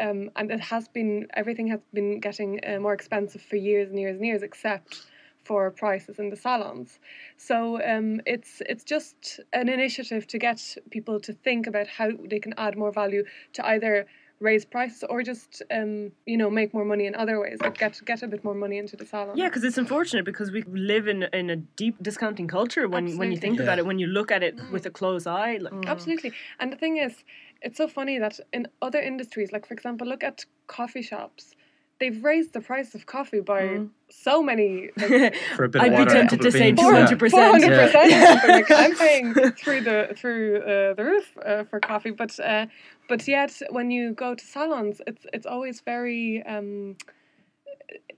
Um, 0.00 0.30
and 0.36 0.50
it 0.50 0.60
has 0.60 0.88
been 0.88 1.26
everything 1.34 1.66
has 1.66 1.80
been 1.92 2.18
getting 2.18 2.60
uh, 2.66 2.80
more 2.80 2.94
expensive 2.94 3.42
for 3.42 3.56
years 3.56 3.90
and 3.90 3.98
years 4.00 4.16
and 4.16 4.24
years, 4.24 4.42
except 4.42 5.04
for 5.44 5.70
prices 5.70 6.18
in 6.18 6.30
the 6.30 6.36
salons. 6.36 6.98
So 7.36 7.82
um, 7.82 8.20
it's 8.26 8.62
it's 8.68 8.84
just 8.84 9.40
an 9.52 9.68
initiative 9.68 10.26
to 10.28 10.38
get 10.38 10.76
people 10.90 11.20
to 11.20 11.32
think 11.32 11.66
about 11.66 11.86
how 11.88 12.10
they 12.30 12.38
can 12.38 12.54
add 12.56 12.76
more 12.76 12.92
value 12.92 13.24
to 13.54 13.66
either 13.66 14.06
raise 14.42 14.64
prices 14.64 15.04
or 15.08 15.22
just 15.22 15.62
um, 15.70 16.10
you 16.26 16.36
know 16.36 16.50
make 16.50 16.74
more 16.74 16.84
money 16.84 17.06
in 17.06 17.14
other 17.14 17.40
ways, 17.40 17.58
like 17.60 17.78
get 17.78 18.00
get 18.04 18.22
a 18.22 18.28
bit 18.28 18.44
more 18.44 18.54
money 18.54 18.78
into 18.78 18.96
the 18.96 19.06
salon. 19.06 19.36
Yeah, 19.36 19.48
because 19.48 19.64
it's 19.64 19.78
unfortunate 19.78 20.24
because 20.24 20.50
we 20.50 20.62
live 20.62 21.08
in 21.08 21.22
in 21.32 21.48
a 21.50 21.56
deep 21.56 22.02
discounting 22.02 22.48
culture 22.48 22.88
when 22.88 23.04
when 23.04 23.30
you 23.30 23.36
Absolutely. 23.36 23.36
think 23.36 23.60
about 23.60 23.78
it, 23.78 23.86
when 23.86 23.98
you 23.98 24.08
look 24.08 24.30
at 24.30 24.42
it 24.42 24.54
with 24.70 24.84
a 24.86 24.90
close 24.90 25.26
eye. 25.26 25.58
Like, 25.60 25.72
Absolutely. 25.86 26.32
And 26.58 26.72
the 26.72 26.76
thing 26.76 26.96
is, 26.98 27.24
it's 27.62 27.78
so 27.78 27.88
funny 27.88 28.18
that 28.18 28.40
in 28.52 28.66
other 28.82 29.00
industries, 29.00 29.52
like 29.52 29.66
for 29.66 29.74
example, 29.74 30.06
look 30.06 30.24
at 30.24 30.44
coffee 30.66 31.02
shops. 31.02 31.54
They've 32.02 32.24
raised 32.24 32.52
the 32.52 32.60
price 32.60 32.96
of 32.96 33.06
coffee 33.06 33.38
by 33.38 33.82
so 34.10 34.42
many. 34.42 34.90
Like, 34.96 35.36
For 35.56 35.66
a 35.66 35.68
bit 35.68 35.82
I'd 35.82 35.96
be 35.96 36.12
tempted 36.12 36.40
to 36.40 36.50
say 36.50 36.72
beans, 36.72 36.80
two 36.80 36.86
yeah. 36.86 37.06
hundred 37.06 37.18
Four 37.20 37.28
percent. 37.28 37.62
hundred 37.62 37.92
percent. 37.92 38.48
Like 38.48 38.70
I'm 38.72 38.96
paying 38.96 39.34
through 39.62 39.82
the 39.82 40.12
through 40.16 40.56
uh, 40.62 40.94
the 40.94 41.04
roof 41.04 41.38
uh, 41.46 41.62
for 41.62 41.78
coffee, 41.78 42.10
but 42.10 42.32
uh, 42.40 42.66
but 43.08 43.28
yet 43.28 43.52
when 43.70 43.92
you 43.92 44.14
go 44.14 44.34
to 44.34 44.44
salons, 44.44 45.00
it's 45.06 45.24
it's 45.32 45.46
always 45.46 45.80
very. 45.80 46.42
Um, 46.42 46.96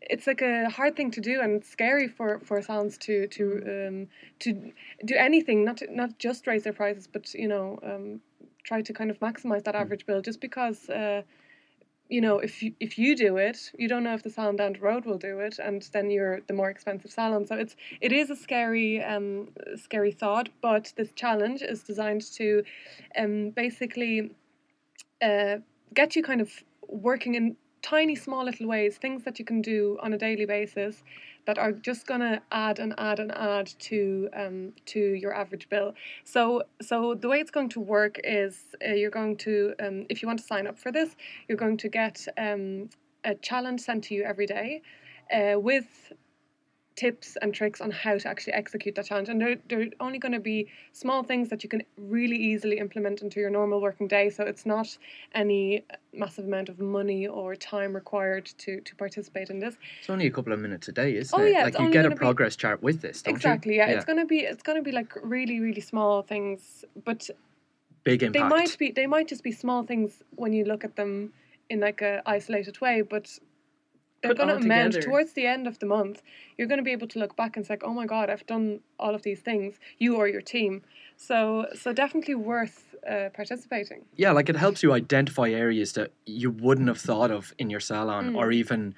it's 0.00 0.26
like 0.26 0.40
a 0.40 0.70
hard 0.70 0.96
thing 0.96 1.10
to 1.10 1.20
do 1.20 1.40
and 1.42 1.56
it's 1.56 1.68
scary 1.68 2.08
for, 2.08 2.38
for 2.40 2.60
salons 2.62 2.98
to 2.98 3.26
to 3.28 3.44
um, 3.72 4.08
to 4.38 4.72
do 5.04 5.14
anything 5.16 5.64
not 5.64 5.78
to, 5.78 5.86
not 5.94 6.18
just 6.18 6.46
raise 6.46 6.64
their 6.64 6.74
prices 6.74 7.06
but 7.06 7.32
you 7.32 7.48
know 7.48 7.78
um, 7.82 8.20
try 8.64 8.82
to 8.82 8.92
kind 8.92 9.10
of 9.10 9.18
maximize 9.20 9.64
that 9.64 9.74
average 9.74 10.04
bill 10.04 10.20
just 10.20 10.40
because 10.42 10.90
uh, 10.90 11.22
you 12.08 12.20
know 12.20 12.38
if 12.38 12.62
you 12.62 12.72
if 12.80 12.98
you 12.98 13.16
do 13.16 13.36
it 13.36 13.72
you 13.78 13.88
don't 13.88 14.04
know 14.04 14.14
if 14.14 14.22
the 14.22 14.30
salon 14.30 14.56
down 14.56 14.74
the 14.74 14.78
road 14.80 15.06
will 15.06 15.18
do 15.18 15.40
it 15.40 15.58
and 15.58 15.88
then 15.92 16.10
you're 16.10 16.40
the 16.48 16.52
more 16.52 16.70
expensive 16.70 17.10
salon. 17.10 17.46
So 17.46 17.56
it's 17.56 17.76
it 18.00 18.12
is 18.12 18.30
a 18.30 18.36
scary 18.36 19.02
um 19.02 19.48
scary 19.76 20.12
thought 20.12 20.48
but 20.60 20.92
this 20.96 21.12
challenge 21.12 21.62
is 21.62 21.82
designed 21.82 22.22
to 22.34 22.62
um 23.16 23.50
basically 23.50 24.32
uh 25.22 25.56
get 25.94 26.14
you 26.16 26.22
kind 26.22 26.40
of 26.40 26.50
working 26.88 27.34
in 27.34 27.56
tiny 27.84 28.14
small 28.14 28.44
little 28.46 28.66
ways 28.66 28.96
things 28.96 29.24
that 29.24 29.38
you 29.38 29.44
can 29.44 29.60
do 29.60 29.98
on 30.02 30.14
a 30.14 30.18
daily 30.18 30.46
basis 30.46 31.04
that 31.46 31.58
are 31.58 31.72
just 31.72 32.06
going 32.06 32.20
to 32.20 32.40
add 32.50 32.78
and 32.78 32.94
add 32.96 33.18
and 33.20 33.30
add 33.32 33.66
to 33.78 34.28
um, 34.34 34.72
to 34.86 34.98
your 34.98 35.34
average 35.34 35.68
bill. 35.68 35.94
So 36.24 36.62
so 36.80 37.14
the 37.14 37.28
way 37.28 37.40
it's 37.40 37.50
going 37.50 37.68
to 37.70 37.80
work 37.80 38.18
is 38.24 38.74
uh, 38.86 38.94
you're 38.94 39.10
going 39.10 39.36
to 39.38 39.74
um, 39.84 40.06
if 40.08 40.22
you 40.22 40.26
want 40.26 40.38
to 40.38 40.46
sign 40.46 40.66
up 40.66 40.78
for 40.78 40.90
this, 40.90 41.14
you're 41.46 41.58
going 41.58 41.76
to 41.76 41.88
get 41.90 42.26
um, 42.38 42.88
a 43.22 43.34
challenge 43.34 43.80
sent 43.82 44.04
to 44.04 44.14
you 44.14 44.22
every 44.24 44.46
day 44.46 44.80
uh, 45.30 45.60
with 45.60 46.12
tips 46.96 47.36
and 47.42 47.52
tricks 47.52 47.80
on 47.80 47.90
how 47.90 48.16
to 48.18 48.28
actually 48.28 48.52
execute 48.52 48.94
that 48.94 49.06
challenge. 49.06 49.28
And 49.28 49.40
they're, 49.40 49.56
they're 49.68 49.88
only 50.00 50.18
going 50.18 50.32
to 50.32 50.40
be 50.40 50.68
small 50.92 51.22
things 51.22 51.48
that 51.48 51.62
you 51.64 51.68
can 51.68 51.82
really 51.98 52.36
easily 52.36 52.78
implement 52.78 53.22
into 53.22 53.40
your 53.40 53.50
normal 53.50 53.80
working 53.80 54.06
day. 54.06 54.30
So 54.30 54.44
it's 54.44 54.64
not 54.64 54.96
any 55.34 55.84
uh, 55.92 55.96
massive 56.12 56.44
amount 56.44 56.68
of 56.68 56.78
money 56.78 57.26
or 57.26 57.56
time 57.56 57.94
required 57.94 58.46
to, 58.58 58.80
to 58.80 58.94
participate 58.96 59.50
in 59.50 59.58
this. 59.58 59.76
It's 60.00 60.10
only 60.10 60.26
a 60.26 60.30
couple 60.30 60.52
of 60.52 60.60
minutes 60.60 60.88
a 60.88 60.92
day, 60.92 61.16
isn't 61.16 61.38
Oh, 61.38 61.42
it? 61.42 61.52
yeah, 61.52 61.64
like 61.64 61.78
you 61.78 61.90
get 61.90 62.00
a 62.00 62.08
gonna 62.08 62.14
be- 62.14 62.18
progress 62.18 62.54
chart 62.56 62.82
with 62.82 63.00
this, 63.00 63.22
don't 63.22 63.34
exactly 63.34 63.74
you? 63.74 63.78
yeah. 63.78 63.90
it's 63.90 64.04
gonna 64.04 64.26
be 64.26 64.40
it's 64.40 64.62
gonna 64.62 64.82
be 64.82 64.92
like 64.92 65.12
really 65.22 65.60
really 65.60 65.80
small 65.80 66.22
things 66.22 66.84
but 67.04 67.28
big 68.04 68.22
impact. 68.22 68.32
they 68.50 68.56
might 68.56 68.78
be 68.78 68.90
they 68.92 69.06
might 69.06 69.28
just 69.28 69.42
be 69.42 69.52
small 69.52 69.82
things 69.82 70.22
when 70.36 70.52
you 70.52 70.64
look 70.64 70.84
at 70.84 70.96
them 70.96 71.32
in 71.70 71.80
like 71.80 72.02
a 72.02 72.22
isolated 72.26 72.80
way 72.80 73.02
but 73.02 73.38
they're 74.28 74.34
going 74.42 74.48
to 74.48 74.56
amend 74.56 74.92
together. 74.92 75.06
towards 75.08 75.32
the 75.34 75.46
end 75.46 75.66
of 75.66 75.78
the 75.78 75.86
month 75.86 76.22
you're 76.56 76.66
going 76.72 76.78
to 76.78 76.84
be 76.84 76.92
able 76.98 77.06
to 77.14 77.18
look 77.18 77.34
back 77.36 77.56
and 77.56 77.64
say 77.66 77.76
oh 77.82 77.94
my 78.00 78.06
god 78.06 78.30
i've 78.30 78.46
done 78.46 78.80
all 78.98 79.14
of 79.14 79.22
these 79.22 79.40
things 79.40 79.78
you 79.98 80.16
or 80.16 80.26
your 80.28 80.40
team 80.40 80.82
so 81.16 81.66
so 81.74 81.92
definitely 81.92 82.34
worth 82.34 82.94
uh, 83.08 83.28
participating 83.34 84.00
yeah, 84.16 84.32
like 84.32 84.48
it 84.48 84.56
helps 84.56 84.82
you 84.82 84.92
identify 84.94 85.48
areas 85.50 85.92
that 85.92 86.10
you 86.24 86.50
wouldn't 86.50 86.88
have 86.88 86.98
thought 86.98 87.30
of 87.30 87.52
in 87.58 87.68
your 87.68 87.80
salon, 87.80 88.30
Mm. 88.32 88.36
or 88.38 88.50
even 88.50 88.94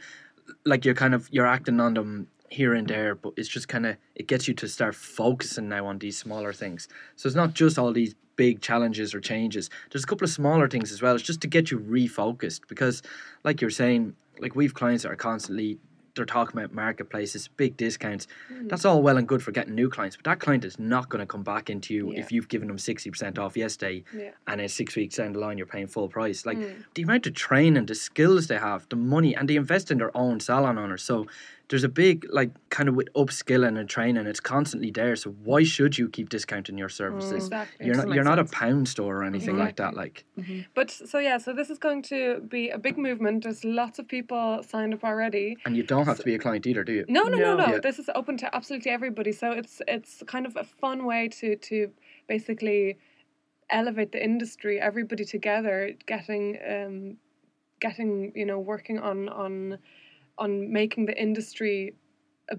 like 0.64 0.84
you're 0.84 0.94
kind 0.94 1.12
of 1.14 1.28
you're 1.32 1.46
acting 1.56 1.80
on 1.80 1.94
them 1.94 2.28
here 2.48 2.72
and 2.72 2.86
there, 2.86 3.16
but 3.16 3.32
it's 3.36 3.48
just 3.48 3.66
kind 3.66 3.84
of 3.84 3.96
it 4.14 4.28
gets 4.28 4.46
you 4.46 4.54
to 4.54 4.68
start 4.68 4.94
focusing 4.94 5.68
now 5.68 5.86
on 5.86 5.98
these 5.98 6.16
smaller 6.16 6.52
things. 6.52 6.86
So 7.16 7.26
it's 7.26 7.34
not 7.34 7.52
just 7.54 7.78
all 7.80 7.92
these 7.92 8.14
big 8.36 8.60
challenges 8.60 9.14
or 9.14 9.20
changes. 9.20 9.70
There's 9.90 10.04
a 10.04 10.06
couple 10.06 10.24
of 10.24 10.30
smaller 10.30 10.68
things 10.68 10.92
as 10.92 11.02
well. 11.02 11.14
It's 11.14 11.24
just 11.24 11.40
to 11.42 11.48
get 11.48 11.70
you 11.70 11.78
refocused 11.78 12.60
because, 12.68 13.02
like 13.44 13.60
you're 13.60 13.70
saying, 13.70 14.14
like 14.38 14.54
we've 14.54 14.74
clients 14.74 15.02
that 15.02 15.10
are 15.12 15.16
constantly 15.16 15.78
they're 16.14 16.24
talking 16.24 16.58
about 16.58 16.72
marketplaces, 16.72 17.46
big 17.58 17.76
discounts. 17.76 18.26
Mm. 18.50 18.70
That's 18.70 18.86
all 18.86 19.02
well 19.02 19.18
and 19.18 19.28
good 19.28 19.42
for 19.42 19.50
getting 19.52 19.74
new 19.74 19.90
clients, 19.90 20.16
but 20.16 20.24
that 20.24 20.40
client 20.40 20.64
is 20.64 20.78
not 20.78 21.10
going 21.10 21.20
to 21.20 21.26
come 21.26 21.42
back 21.42 21.68
into 21.68 21.92
you 21.92 22.10
Yeah. 22.10 22.20
if 22.20 22.32
you've 22.32 22.48
given 22.48 22.68
them 22.68 22.78
sixty 22.78 23.10
percent 23.10 23.38
off 23.38 23.54
yesterday 23.54 24.02
yeah 24.16 24.30
and 24.46 24.58
in 24.62 24.68
six 24.70 24.96
weeks 24.96 25.16
down 25.16 25.34
the 25.34 25.38
line 25.40 25.58
you're 25.58 25.66
paying 25.66 25.86
full 25.86 26.08
price. 26.08 26.46
Like 26.46 26.56
Mm. 26.56 26.84
the 26.94 27.02
amount 27.02 27.26
of 27.26 27.34
training, 27.34 27.84
the 27.84 27.94
skills 27.94 28.46
they 28.46 28.56
have, 28.56 28.86
the 28.88 28.96
money, 28.96 29.36
and 29.36 29.46
they 29.46 29.56
invest 29.56 29.90
in 29.90 29.98
their 29.98 30.16
own 30.16 30.40
salon 30.40 30.78
owners. 30.78 31.02
So 31.02 31.26
there's 31.68 31.84
a 31.84 31.88
big 31.88 32.26
like 32.30 32.50
kind 32.70 32.88
of 32.88 32.94
with 32.94 33.12
upskilling 33.14 33.78
and 33.78 33.88
training, 33.88 34.26
it's 34.26 34.40
constantly 34.40 34.90
there. 34.90 35.16
So 35.16 35.30
why 35.42 35.64
should 35.64 35.98
you 35.98 36.08
keep 36.08 36.28
discounting 36.28 36.78
your 36.78 36.88
services? 36.88 37.44
exactly 37.46 37.86
You're 37.86 37.96
Doesn't 37.96 38.12
you're 38.12 38.24
not 38.24 38.38
a 38.38 38.44
pound 38.44 38.88
store 38.88 39.16
or 39.18 39.24
anything 39.24 39.58
like 39.58 39.76
that. 39.76 39.94
Like 39.94 40.24
but 40.74 40.90
so 40.90 41.18
yeah 41.18 41.38
so 41.38 41.52
this 41.52 41.70
is 41.70 41.78
going 41.78 42.02
to 42.02 42.40
be 42.48 42.70
a 42.70 42.78
big 42.78 42.96
movement 42.98 43.44
there's 43.44 43.64
lots 43.64 43.98
of 43.98 44.06
people 44.06 44.62
signed 44.62 44.94
up 44.94 45.02
already 45.04 45.56
and 45.64 45.76
you 45.76 45.82
don't 45.82 46.06
have 46.06 46.18
to 46.18 46.24
be 46.24 46.34
a 46.34 46.38
client 46.38 46.66
either, 46.66 46.84
do 46.84 46.92
you? 46.92 47.04
No, 47.08 47.24
no, 47.24 47.36
no, 47.36 47.56
No. 47.56 47.66
no. 47.66 47.72
Yeah. 47.74 47.80
This 47.80 47.98
is 47.98 48.08
open 48.14 48.36
to 48.38 48.54
absolutely 48.54 48.90
everybody. 48.90 49.32
So 49.32 49.50
it's 49.52 49.82
it's 49.88 50.22
kind 50.26 50.46
of 50.46 50.56
a 50.56 50.64
fun 50.64 51.04
way 51.04 51.28
to 51.40 51.56
to 51.56 51.90
basically 52.28 52.98
elevate 53.70 54.12
the 54.12 54.22
industry. 54.22 54.80
Everybody 54.80 55.24
together, 55.24 55.92
getting 56.06 56.58
um, 56.68 57.16
getting 57.80 58.32
you 58.34 58.46
know 58.46 58.58
working 58.58 58.98
on 58.98 59.28
on 59.28 59.78
on 60.38 60.72
making 60.72 61.06
the 61.06 61.20
industry 61.20 61.94
a 62.50 62.56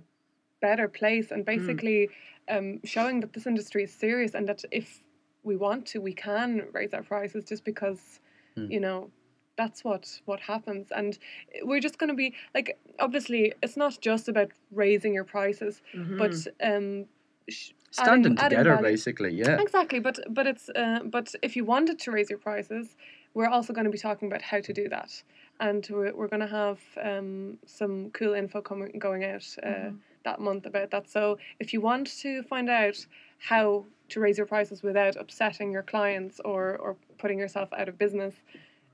better 0.61 0.87
place 0.87 1.31
and 1.31 1.45
basically 1.45 2.09
um, 2.49 2.79
showing 2.83 3.19
that 3.21 3.33
this 3.33 3.45
industry 3.47 3.83
is 3.83 3.93
serious 3.93 4.33
and 4.33 4.47
that 4.47 4.63
if 4.71 5.03
we 5.43 5.55
want 5.55 5.85
to, 5.87 6.01
we 6.01 6.13
can 6.13 6.67
raise 6.73 6.93
our 6.93 7.03
prices 7.03 7.45
just 7.45 7.63
because 7.63 8.19
Hmm. 8.55 8.71
you 8.71 8.79
know 8.79 9.11
that's 9.55 9.83
what 9.83 10.21
what 10.25 10.39
happens 10.39 10.87
and 10.91 11.19
we're 11.63 11.79
just 11.79 11.97
going 11.99 12.09
to 12.09 12.15
be 12.15 12.33
like 12.55 12.77
obviously 12.99 13.53
it's 13.61 13.77
not 13.77 13.99
just 14.01 14.27
about 14.27 14.51
raising 14.71 15.13
your 15.13 15.23
prices 15.23 15.81
Mhm. 15.95 16.17
but 16.17 16.35
um 16.69 17.05
sh- 17.49 17.71
Standing 17.91 18.33
adding- 18.33 18.37
adding 18.39 18.57
together, 18.57 18.75
value. 18.75 18.91
basically. 18.91 19.33
Yeah. 19.33 19.59
exactly 19.61 19.99
but 19.99 20.19
but 20.29 20.45
it's 20.45 20.69
uh, 20.69 20.99
but 21.05 21.33
if 21.41 21.55
you 21.55 21.63
wanted 21.65 21.97
to 21.99 22.11
raise 22.11 22.29
your 22.29 22.39
prices 22.39 22.95
we're 23.33 23.47
also 23.47 23.71
going 23.73 23.85
to 23.85 23.91
be 23.91 23.97
talking 23.97 24.27
about 24.27 24.41
how 24.41 24.59
to 24.59 24.73
do 24.73 24.89
that 24.89 25.23
and 25.59 25.87
we're, 25.89 26.13
we're 26.15 26.27
going 26.27 26.41
to 26.41 26.47
have 26.47 26.79
um, 27.03 27.57
some 27.65 28.09
cool 28.11 28.33
info 28.33 28.61
coming 28.61 28.91
going 28.99 29.23
out 29.23 29.45
uh, 29.63 29.89
that 30.25 30.39
month 30.39 30.65
about 30.65 30.91
that 30.91 31.09
so 31.09 31.37
if 31.59 31.71
you 31.73 31.79
want 31.81 32.07
to 32.07 32.43
find 32.43 32.69
out 32.69 32.97
how 33.39 33.85
to 34.09 34.19
raise 34.19 34.37
your 34.37 34.47
prices 34.47 34.83
without 34.83 35.15
upsetting 35.15 35.71
your 35.71 35.83
clients 35.83 36.39
or 36.43 36.75
or 36.77 36.95
putting 37.17 37.39
yourself 37.39 37.69
out 37.77 37.87
of 37.87 37.97
business 37.97 38.35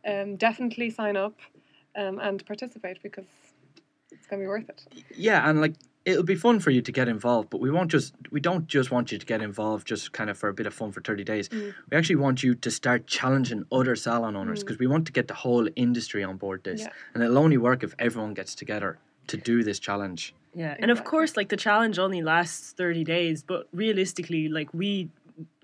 um, 0.05 0.35
definitely 0.35 0.89
sign 0.89 1.15
up 1.17 1.37
um, 1.95 2.19
and 2.19 2.45
participate 2.45 3.01
because 3.01 3.25
it's 4.11 4.27
going 4.27 4.39
to 4.39 4.43
be 4.45 4.47
worth 4.47 4.69
it 4.69 4.85
Yeah, 5.15 5.49
and 5.49 5.61
like 5.61 5.73
it'll 6.05 6.23
be 6.23 6.35
fun 6.35 6.59
for 6.59 6.69
you 6.69 6.81
to 6.81 6.91
get 6.91 7.07
involved, 7.07 7.49
but 7.49 7.61
we 7.61 7.71
won't 7.71 7.89
just 7.89 8.13
we 8.31 8.39
don't 8.39 8.67
just 8.67 8.91
want 8.91 9.11
you 9.11 9.17
to 9.17 9.25
get 9.25 9.41
involved 9.41 9.87
just 9.87 10.11
kind 10.11 10.29
of 10.29 10.37
for 10.37 10.49
a 10.49 10.53
bit 10.53 10.65
of 10.65 10.73
fun 10.73 10.91
for 10.91 11.01
30 11.01 11.23
days. 11.23 11.49
Mm. 11.49 11.73
We 11.89 11.97
actually 11.97 12.17
want 12.17 12.43
you 12.43 12.55
to 12.55 12.71
start 12.71 13.07
challenging 13.07 13.65
other 13.71 13.95
salon 13.95 14.35
owners 14.35 14.61
because 14.61 14.79
we 14.79 14.87
want 14.87 15.05
to 15.07 15.11
get 15.11 15.27
the 15.27 15.33
whole 15.33 15.67
industry 15.75 16.23
on 16.23 16.37
board 16.37 16.63
this. 16.63 16.81
Yeah. 16.81 16.89
And 17.13 17.23
it'll 17.23 17.37
only 17.37 17.57
work 17.57 17.83
if 17.83 17.95
everyone 17.99 18.33
gets 18.33 18.55
together 18.55 18.99
to 19.27 19.37
do 19.37 19.63
this 19.63 19.79
challenge. 19.79 20.33
Yeah, 20.55 20.75
and 20.79 20.91
of 20.91 21.03
course, 21.03 21.35
like 21.35 21.49
the 21.49 21.57
challenge 21.57 21.97
only 21.97 22.21
lasts 22.21 22.73
thirty 22.73 23.03
days, 23.03 23.41
but 23.41 23.67
realistically, 23.73 24.49
like 24.49 24.71
we, 24.73 25.09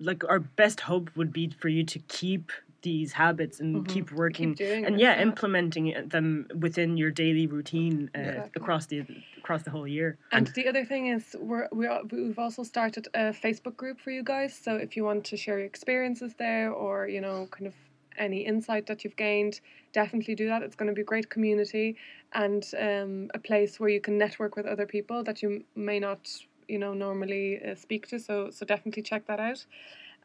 like 0.00 0.24
our 0.28 0.40
best 0.40 0.80
hope 0.80 1.10
would 1.16 1.32
be 1.32 1.50
for 1.60 1.68
you 1.68 1.84
to 1.84 1.98
keep 2.00 2.50
these 2.82 3.12
habits 3.12 3.60
and 3.60 3.86
keep 3.86 4.10
working 4.12 4.54
doing 4.54 4.84
and 4.86 4.94
it, 4.96 5.00
yeah, 5.00 5.16
yeah. 5.16 5.22
implementing 5.22 5.94
them 6.08 6.46
within 6.58 6.96
your 6.96 7.10
daily 7.10 7.46
routine 7.46 8.10
uh, 8.14 8.20
Exactly. 8.20 8.52
across 8.56 8.86
the 8.86 9.04
across 9.38 9.62
the 9.62 9.70
whole 9.70 9.86
year. 9.86 10.18
And 10.32 10.46
the 10.48 10.68
other 10.68 10.84
thing 10.84 11.06
is, 11.08 11.34
we're, 11.38 11.68
we 11.72 11.86
are, 11.86 12.02
we've 12.10 12.38
also 12.38 12.62
started 12.62 13.08
a 13.14 13.32
Facebook 13.32 13.76
group 13.76 14.00
for 14.00 14.10
you 14.10 14.22
guys. 14.22 14.54
So 14.54 14.76
if 14.76 14.96
you 14.96 15.04
want 15.04 15.24
to 15.24 15.36
share 15.36 15.58
your 15.58 15.66
experiences 15.66 16.34
there, 16.38 16.70
or 16.70 17.08
you 17.08 17.20
know, 17.20 17.48
kind 17.50 17.66
of 17.66 17.74
any 18.16 18.40
insight 18.46 18.86
that 18.86 19.02
you've 19.02 19.16
gained, 19.16 19.60
definitely 19.92 20.34
do 20.34 20.46
that. 20.48 20.62
It's 20.62 20.76
going 20.76 20.88
to 20.88 20.94
be 20.94 21.02
a 21.02 21.04
great 21.04 21.30
community 21.30 21.96
and 22.32 22.64
um, 22.78 23.30
a 23.34 23.38
place 23.38 23.80
where 23.80 23.88
you 23.88 24.00
can 24.00 24.18
network 24.18 24.56
with 24.56 24.66
other 24.66 24.86
people 24.86 25.24
that 25.24 25.42
you 25.42 25.64
may 25.74 25.98
not, 25.98 26.28
you 26.68 26.78
know, 26.78 26.92
normally 26.94 27.60
uh, 27.64 27.74
speak 27.74 28.08
to. 28.08 28.18
So 28.18 28.50
so 28.50 28.66
definitely 28.66 29.02
check 29.02 29.26
that 29.26 29.40
out. 29.40 29.64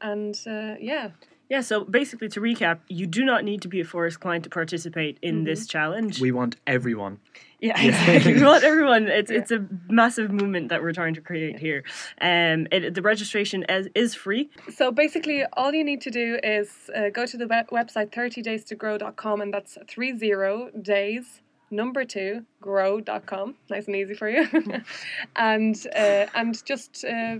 And 0.01 0.35
uh, 0.45 0.75
yeah, 0.79 1.11
Yeah, 1.49 1.61
so 1.61 1.83
basically, 1.83 2.27
to 2.29 2.41
recap, 2.41 2.79
you 2.87 3.05
do 3.05 3.23
not 3.23 3.43
need 3.43 3.61
to 3.61 3.67
be 3.67 3.79
a 3.79 3.85
Phorest 3.85 4.19
client 4.19 4.43
to 4.45 4.49
participate 4.49 5.19
in 5.21 5.43
this 5.43 5.67
challenge. 5.67 6.19
We 6.19 6.31
want 6.31 6.55
everyone. 6.65 7.19
Yeah, 7.59 7.79
exactly. 7.79 8.33
we 8.33 8.43
want 8.43 8.63
everyone. 8.63 9.07
It's 9.19 9.31
it's 9.31 9.51
a 9.51 9.65
massive 9.89 10.31
movement 10.31 10.69
that 10.69 10.81
we're 10.81 10.91
trying 10.91 11.13
to 11.15 11.21
create 11.21 11.59
here. 11.59 11.83
Um, 12.19 12.67
it, 12.71 12.93
the 12.93 13.01
registration 13.01 13.63
is, 13.69 13.87
is 13.95 14.15
free. 14.15 14.49
So 14.73 14.91
basically, 14.91 15.43
all 15.53 15.73
you 15.73 15.83
need 15.83 16.01
to 16.01 16.11
do 16.11 16.39
is 16.43 16.89
uh, 16.95 17.09
go 17.09 17.25
to 17.25 17.37
the 17.37 17.47
web- 17.47 17.69
website 17.69 18.11
30daystogrow.com, 18.11 19.41
and 19.41 19.53
that's 19.53 19.77
30 19.87 20.81
days, 20.81 21.41
number 21.71 22.05
two, 22.05 22.45
grow.com. 22.65 23.53
Nice 23.69 23.85
and 23.85 23.95
easy 23.95 24.15
for 24.15 24.27
you. 24.27 24.47
and 25.35 25.87
uh, 25.95 26.25
and 26.33 26.65
just 26.65 27.05
uh, 27.05 27.37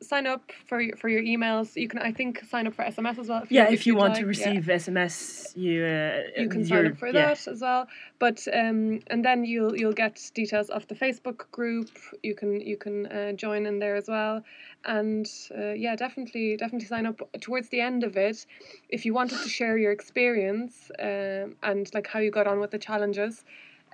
sign 0.00 0.24
up 0.26 0.52
for 0.68 0.80
your, 0.80 0.96
for 0.96 1.08
your 1.08 1.22
emails. 1.22 1.74
You 1.74 1.88
can, 1.88 1.98
I 1.98 2.12
think, 2.12 2.44
sign 2.48 2.68
up 2.68 2.74
for 2.74 2.84
SMS 2.84 3.18
as 3.18 3.28
well. 3.28 3.42
If 3.42 3.50
Yeah, 3.50 3.68
if 3.68 3.86
you 3.86 3.94
you'd 3.94 3.98
want 3.98 4.14
to 4.14 4.24
like, 4.24 4.38
yeah. 4.38 4.50
receive 4.50 4.64
SMS, 4.66 5.56
you 5.56 5.84
uh, 5.84 6.40
You 6.40 6.48
can 6.48 6.64
sign 6.64 6.86
up 6.86 6.96
for 6.96 7.08
yeah. 7.08 7.34
that 7.34 7.48
as 7.48 7.60
well, 7.60 7.88
but 8.20 8.46
um, 8.54 9.00
and 9.08 9.24
then 9.24 9.44
you'll 9.44 9.76
you'll 9.76 10.00
get 10.04 10.14
details 10.32 10.70
of 10.70 10.86
the 10.86 10.94
Facebook 10.94 11.50
group. 11.50 11.90
You 12.22 12.36
can 12.36 12.60
you 12.60 12.76
can 12.76 13.06
uh, 13.06 13.32
join 13.32 13.66
in 13.66 13.80
there 13.80 13.96
as 13.96 14.06
well, 14.06 14.44
and 14.84 15.26
uh, 15.58 15.72
yeah, 15.72 15.96
definitely 15.96 16.56
definitely 16.56 16.86
sign 16.86 17.04
up 17.04 17.20
towards 17.40 17.68
the 17.70 17.80
end 17.80 18.04
of 18.04 18.16
it. 18.16 18.46
If 18.88 19.04
you 19.04 19.12
wanted 19.12 19.42
to 19.42 19.48
share 19.48 19.76
your 19.76 19.90
experience 19.90 20.92
um, 21.00 21.56
and 21.64 21.90
like 21.92 22.06
how 22.06 22.20
you 22.20 22.30
got 22.30 22.46
on 22.46 22.60
with 22.60 22.70
the 22.70 22.78
challenges, 22.78 23.44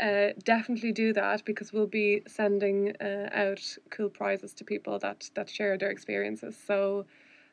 uh, 0.00 0.32
definitely 0.44 0.92
do 0.92 1.12
that 1.12 1.44
because 1.44 1.72
we'll 1.72 1.86
be 1.86 2.22
sending 2.26 2.94
uh, 3.00 3.28
out 3.32 3.62
cool 3.90 4.08
prizes 4.08 4.52
to 4.54 4.64
people 4.64 4.98
that 5.00 5.30
that 5.34 5.48
share 5.48 5.78
their 5.78 5.90
experiences. 5.90 6.56
So. 6.66 7.06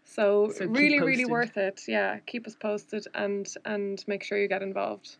So, 0.03 0.49
So 0.49 0.65
really, 0.65 0.99
really 0.99 1.25
worth 1.25 1.57
it. 1.57 1.83
Yeah, 1.87 2.17
keep 2.25 2.47
us 2.47 2.55
posted 2.55 3.05
and 3.13 3.47
and 3.65 4.03
make 4.07 4.23
sure 4.23 4.35
you 4.39 4.47
get 4.47 4.63
involved. 4.63 5.15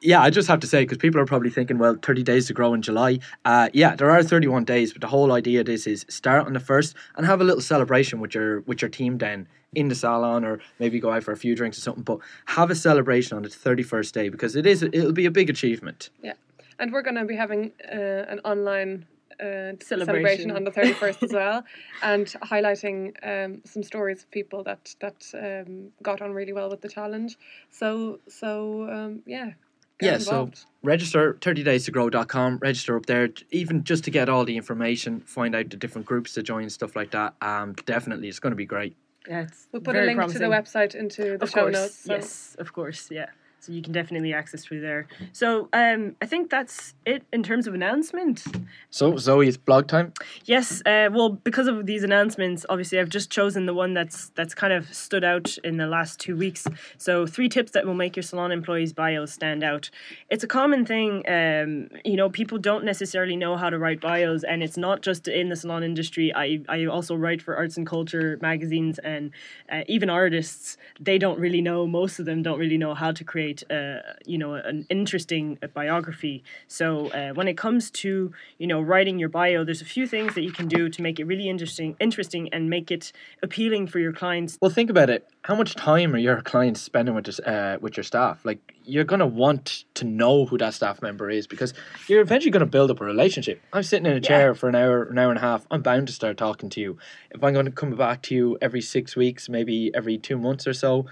Yeah, 0.00 0.20
I 0.20 0.30
just 0.30 0.48
have 0.48 0.58
to 0.60 0.66
say 0.66 0.82
because 0.82 0.98
people 0.98 1.20
are 1.20 1.26
probably 1.26 1.50
thinking, 1.50 1.78
well, 1.78 1.96
thirty 2.00 2.22
days 2.22 2.46
to 2.46 2.54
grow 2.54 2.72
in 2.72 2.80
July. 2.82 3.20
Uh, 3.44 3.68
yeah, 3.74 3.94
there 3.94 4.10
are 4.10 4.22
thirty-one 4.22 4.64
days, 4.64 4.92
but 4.92 5.02
the 5.02 5.06
whole 5.06 5.32
idea 5.32 5.60
of 5.60 5.66
this 5.66 5.86
is 5.86 6.06
start 6.08 6.46
on 6.46 6.54
the 6.54 6.60
first 6.60 6.96
and 7.16 7.26
have 7.26 7.42
a 7.42 7.44
little 7.44 7.60
celebration 7.60 8.20
with 8.20 8.34
your 8.34 8.60
with 8.62 8.80
your 8.80 8.88
team 8.88 9.18
then 9.18 9.46
in 9.74 9.88
the 9.88 9.94
salon 9.94 10.44
or 10.44 10.60
maybe 10.78 10.98
go 10.98 11.12
out 11.12 11.22
for 11.22 11.32
a 11.32 11.36
few 11.36 11.54
drinks 11.54 11.78
or 11.78 11.82
something. 11.82 12.02
But 12.02 12.18
have 12.46 12.70
a 12.70 12.74
celebration 12.74 13.36
on 13.36 13.42
the 13.42 13.50
thirty-first 13.50 14.14
day 14.14 14.30
because 14.30 14.56
it 14.56 14.66
is 14.66 14.82
it'll 14.82 15.12
be 15.12 15.26
a 15.26 15.30
big 15.30 15.50
achievement. 15.50 16.10
Yeah, 16.22 16.34
and 16.82 16.92
we're 16.92 17.02
going 17.02 17.14
to 17.14 17.24
be 17.24 17.36
having 17.36 17.70
uh, 17.90 18.24
an 18.28 18.40
online 18.44 19.06
uh, 19.40 19.78
celebration. 19.80 20.06
Celebration. 20.06 20.50
on 20.50 20.64
the 20.64 20.72
thirty 20.72 20.92
first 20.92 21.22
as 21.22 21.32
well, 21.32 21.64
and 22.02 22.26
highlighting 22.42 23.12
um, 23.22 23.62
some 23.64 23.82
stories 23.82 24.24
of 24.24 24.30
people 24.30 24.62
that 24.64 24.94
that 25.00 25.24
um, 25.34 25.90
got 26.02 26.20
on 26.20 26.32
really 26.32 26.52
well 26.52 26.68
with 26.68 26.80
the 26.80 26.88
challenge. 26.88 27.38
So 27.70 28.18
so 28.28 28.88
um, 28.90 29.22
yeah, 29.24 29.52
yeah, 30.00 30.16
involved. 30.16 30.58
so 30.58 30.66
register 30.82 31.34
30daystogrow.com, 31.34 32.58
register 32.58 32.96
up 32.96 33.06
there, 33.06 33.30
even 33.50 33.84
just 33.84 34.04
to 34.04 34.10
get 34.10 34.28
all 34.28 34.44
the 34.44 34.56
information, 34.56 35.20
find 35.20 35.54
out 35.54 35.70
the 35.70 35.76
different 35.76 36.06
groups 36.06 36.34
to 36.34 36.42
join, 36.42 36.68
stuff 36.68 36.96
like 36.96 37.12
that. 37.12 37.34
Um, 37.40 37.74
definitely, 37.86 38.28
it's 38.28 38.40
going 38.40 38.50
to 38.50 38.56
be 38.56 38.66
great. 38.66 38.96
Yeah, 39.28 39.42
it's 39.42 39.68
we'll 39.70 39.82
put 39.82 39.92
very 39.92 40.06
a 40.06 40.08
link 40.08 40.18
promising. 40.18 40.40
to 40.42 40.48
the 40.48 40.52
website 40.52 40.96
into 40.96 41.38
the 41.38 41.44
of 41.44 41.50
show 41.50 41.60
course, 41.60 41.72
notes. 41.72 42.04
So. 42.04 42.14
yes, 42.14 42.56
of 42.58 42.72
course, 42.72 43.08
yeah. 43.10 43.26
So 43.62 43.70
you 43.70 43.80
can 43.80 43.92
definitely 43.92 44.34
access 44.34 44.64
through 44.64 44.80
there. 44.80 45.06
So 45.32 45.68
um, 45.72 46.16
I 46.20 46.26
think 46.26 46.50
that's 46.50 46.94
it 47.06 47.22
in 47.32 47.44
terms 47.44 47.68
of 47.68 47.74
announcement. 47.74 48.44
So, 48.90 49.16
Zoe, 49.16 49.48
it's 49.48 49.56
blog 49.56 49.86
time. 49.86 50.12
Yes, 50.44 50.82
uh, 50.84 51.08
well, 51.12 51.30
because 51.30 51.66
of 51.68 51.86
these 51.86 52.02
announcements, 52.02 52.66
obviously, 52.68 52.98
I've 52.98 53.08
just 53.08 53.30
chosen 53.30 53.66
the 53.66 53.74
one 53.74 53.94
that's 53.94 54.30
that's 54.34 54.54
kind 54.54 54.72
of 54.72 54.92
stood 54.94 55.24
out 55.24 55.56
in 55.64 55.76
the 55.76 55.86
last 55.86 56.20
two 56.20 56.36
weeks. 56.36 56.66
So, 56.98 57.26
three 57.26 57.48
tips 57.48 57.70
that 57.72 57.86
will 57.86 57.94
make 57.94 58.16
your 58.16 58.22
salon 58.22 58.52
employees' 58.52 58.92
bios 58.92 59.32
stand 59.32 59.62
out. 59.62 59.90
It's 60.28 60.44
a 60.44 60.48
common 60.48 60.84
thing, 60.84 61.22
um, 61.28 61.88
you 62.04 62.16
know, 62.16 62.28
people 62.30 62.58
don't 62.58 62.84
necessarily 62.84 63.36
know 63.36 63.56
how 63.56 63.70
to 63.70 63.78
write 63.78 64.00
bios, 64.00 64.44
and 64.44 64.62
it's 64.62 64.76
not 64.76 65.02
just 65.02 65.28
in 65.28 65.48
the 65.48 65.56
salon 65.56 65.82
industry. 65.82 66.32
I 66.34 66.60
I 66.68 66.86
also 66.86 67.14
write 67.14 67.40
for 67.40 67.56
arts 67.56 67.76
and 67.76 67.86
culture 67.86 68.38
magazines, 68.42 68.98
and 68.98 69.30
uh, 69.70 69.84
even 69.86 70.10
artists, 70.10 70.76
they 71.00 71.16
don't 71.18 71.38
really 71.38 71.62
know. 71.62 71.86
Most 71.86 72.18
of 72.18 72.26
them 72.26 72.42
don't 72.42 72.58
really 72.58 72.78
know 72.78 72.94
how 72.94 73.12
to 73.12 73.24
create, 73.24 73.51
uh, 73.70 74.14
you 74.24 74.38
know, 74.38 74.54
an 74.54 74.86
interesting 74.88 75.58
uh, 75.62 75.66
biography. 75.68 76.42
So, 76.68 77.08
uh, 77.08 77.32
when 77.34 77.48
it 77.48 77.56
comes 77.56 77.90
to 78.02 78.32
you 78.58 78.66
know 78.66 78.80
writing 78.80 79.18
your 79.18 79.28
bio, 79.28 79.64
there's 79.64 79.82
a 79.82 79.90
few 79.96 80.06
things 80.06 80.34
that 80.34 80.42
you 80.42 80.52
can 80.52 80.68
do 80.68 80.88
to 80.88 81.02
make 81.02 81.18
it 81.20 81.24
really 81.24 81.48
interesting, 81.48 81.96
interesting, 82.00 82.48
and 82.52 82.70
make 82.70 82.90
it 82.90 83.12
appealing 83.42 83.86
for 83.86 83.98
your 83.98 84.12
clients. 84.12 84.58
Well, 84.60 84.70
think 84.70 84.90
about 84.90 85.10
it. 85.10 85.28
How 85.42 85.54
much 85.54 85.74
time 85.74 86.14
are 86.14 86.18
your 86.18 86.40
clients 86.40 86.80
spending 86.80 87.14
with 87.14 87.26
this, 87.26 87.40
uh, 87.40 87.78
with 87.80 87.96
your 87.96 88.04
staff? 88.04 88.44
Like, 88.44 88.60
you're 88.84 89.04
gonna 89.04 89.26
want 89.26 89.84
to 89.94 90.04
know 90.04 90.46
who 90.46 90.58
that 90.58 90.74
staff 90.74 91.02
member 91.02 91.30
is 91.30 91.46
because 91.46 91.74
you're 92.08 92.20
eventually 92.20 92.50
gonna 92.50 92.66
build 92.66 92.90
up 92.90 93.00
a 93.00 93.04
relationship. 93.04 93.60
I'm 93.72 93.82
sitting 93.82 94.06
in 94.06 94.16
a 94.16 94.20
chair 94.20 94.54
for 94.54 94.68
an 94.68 94.74
hour, 94.74 95.04
an 95.04 95.18
hour 95.18 95.30
and 95.30 95.38
a 95.38 95.42
half. 95.42 95.66
I'm 95.70 95.82
bound 95.82 96.06
to 96.06 96.12
start 96.12 96.36
talking 96.36 96.68
to 96.70 96.80
you. 96.80 96.98
If 97.30 97.42
I'm 97.42 97.52
going 97.52 97.66
to 97.66 97.72
come 97.72 97.94
back 97.96 98.22
to 98.22 98.34
you 98.34 98.58
every 98.60 98.80
six 98.80 99.16
weeks, 99.16 99.48
maybe 99.48 99.90
every 99.94 100.18
two 100.18 100.38
months 100.38 100.66
or 100.66 100.72
so, 100.72 101.06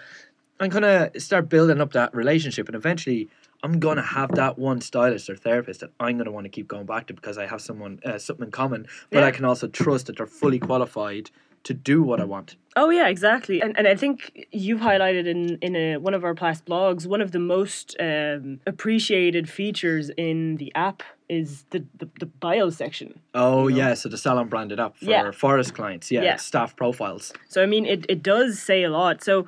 I'm 0.61 0.69
gonna 0.69 1.11
start 1.19 1.49
building 1.49 1.81
up 1.81 1.93
that 1.95 2.15
relationship, 2.15 2.69
and 2.69 2.77
eventually. 2.77 3.29
I'm 3.63 3.79
gonna 3.79 4.01
have 4.01 4.31
that 4.37 4.59
one 4.59 4.81
stylist 4.81 5.29
or 5.29 5.37
therapist 5.37 5.81
that 5.81 5.91
I'm 6.01 6.17
gonna 6.17 6.31
want 6.31 6.45
to 6.47 6.49
keep 6.49 6.67
going 6.67 6.87
back 6.87 7.09
to 7.09 7.13
because 7.13 7.37
I 7.37 7.47
have 7.47 7.61
someone 7.61 8.01
uh, 8.07 8.17
something 8.17 8.47
in 8.47 8.51
common, 8.51 8.87
but 9.11 9.19
Yeah. 9.19 9.27
I 9.27 9.33
can 9.33 9.45
also 9.45 9.69
trust 9.69 10.07
that 10.07 10.17
they're 10.17 10.25
fully 10.27 10.59
qualified 10.59 11.31
to 11.65 11.75
do 11.75 12.03
what 12.03 12.21
I 12.23 12.25
want. 12.25 12.57
Oh 12.75 12.89
yeah, 12.89 13.09
exactly. 13.09 13.61
And 13.61 13.77
and 13.77 13.87
I 13.87 13.95
think 13.95 14.47
you've 14.51 14.81
highlighted 14.81 15.27
in 15.27 15.59
in 15.61 15.77
a, 15.77 15.99
one 15.99 16.15
of 16.15 16.25
our 16.25 16.35
past 16.35 16.65
blogs 16.65 17.07
one 17.07 17.21
of 17.21 17.33
the 17.33 17.39
most 17.39 17.95
um, 18.01 18.61
appreciated 18.67 19.47
features 19.51 20.11
in 20.17 20.57
the 20.57 20.73
app 20.75 21.03
is 21.29 21.67
the 21.69 21.85
the, 21.99 22.09
the 22.19 22.27
bio 22.27 22.71
section. 22.71 23.21
Oh 23.35 23.69
you 23.69 23.77
know? 23.77 23.89
yeah, 23.89 23.93
so 23.95 24.09
the 24.09 24.17
salon 24.17 24.49
branded 24.49 24.81
up 24.81 24.97
for 24.97 25.05
Yeah. 25.05 25.31
Phorest 25.33 25.75
clients. 25.75 26.11
Yeah, 26.11 26.23
Yeah. 26.23 26.37
staff 26.37 26.77
profiles. 26.77 27.31
So 27.51 27.63
I 27.63 27.67
mean, 27.67 27.85
it, 27.85 28.07
it 28.09 28.23
does 28.23 28.59
say 28.59 28.85
a 28.85 28.91
lot. 28.91 29.23
So 29.23 29.47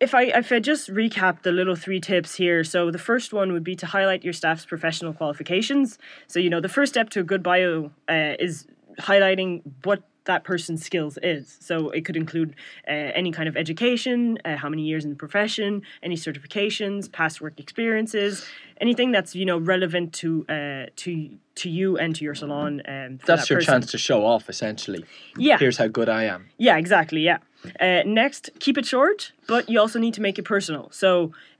if 0.00 0.14
I 0.14 0.22
if 0.24 0.50
I 0.50 0.58
just 0.60 0.90
recap 0.90 1.42
the 1.42 1.52
little 1.52 1.76
three 1.76 2.00
tips 2.00 2.34
here, 2.34 2.64
so 2.64 2.90
the 2.90 2.98
first 2.98 3.32
one 3.32 3.52
would 3.52 3.62
be 3.62 3.76
to 3.76 3.86
highlight 3.86 4.24
your 4.24 4.32
staff's 4.32 4.64
professional 4.64 5.12
qualifications. 5.12 5.98
So 6.26 6.40
you 6.40 6.50
know, 6.50 6.60
the 6.60 6.70
first 6.70 6.92
step 6.92 7.10
to 7.10 7.20
a 7.20 7.22
good 7.22 7.42
bio 7.42 7.90
uh, 8.08 8.34
is 8.38 8.66
highlighting 8.98 9.62
what 9.84 10.02
that 10.32 10.42
person's 10.52 10.82
skills 10.90 11.14
is. 11.34 11.44
So 11.68 11.74
it 11.96 12.02
could 12.06 12.16
include 12.24 12.50
uh, 12.88 13.20
any 13.20 13.30
kind 13.38 13.48
of 13.50 13.54
education, 13.64 14.20
uh, 14.44 14.56
how 14.62 14.68
many 14.74 14.82
years 14.90 15.02
in 15.06 15.10
the 15.14 15.20
profession, 15.26 15.70
any 16.08 16.16
certifications, 16.26 17.00
past 17.20 17.36
work 17.44 17.56
experiences, 17.64 18.32
anything 18.80 19.08
that's 19.16 19.32
you 19.40 19.46
know 19.50 19.58
relevant 19.74 20.06
to 20.22 20.28
uh, 20.56 20.86
to 21.02 21.10
to 21.62 21.68
you 21.78 21.88
and 22.02 22.10
to 22.16 22.22
your 22.26 22.36
salon. 22.42 22.72
Um, 22.94 23.18
That's 23.26 23.42
that 23.42 23.50
your 23.50 23.58
person. 23.58 23.72
chance 23.72 23.86
to 23.94 23.98
show 24.08 24.20
off. 24.32 24.44
Essentially, 24.54 25.02
Yeah. 25.48 25.58
here's 25.62 25.78
how 25.82 25.88
good 25.98 26.08
I 26.20 26.22
am. 26.34 26.40
Yeah, 26.66 26.76
exactly. 26.84 27.20
Yeah. 27.30 27.38
Uh, 27.84 28.02
next, 28.22 28.42
keep 28.64 28.76
it 28.80 28.86
short, 28.94 29.18
but 29.52 29.62
you 29.70 29.78
also 29.84 29.98
need 30.04 30.14
to 30.18 30.22
make 30.26 30.36
it 30.42 30.46
personal. 30.54 30.84
So 31.02 31.08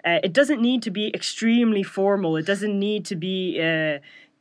uh, 0.08 0.18
it 0.26 0.32
doesn't 0.38 0.60
need 0.68 0.80
to 0.86 0.90
be 1.00 1.04
extremely 1.20 1.82
formal. 1.98 2.32
It 2.42 2.46
doesn't 2.52 2.76
need 2.88 3.02
to 3.10 3.16
be, 3.28 3.36
uh, 3.68 3.98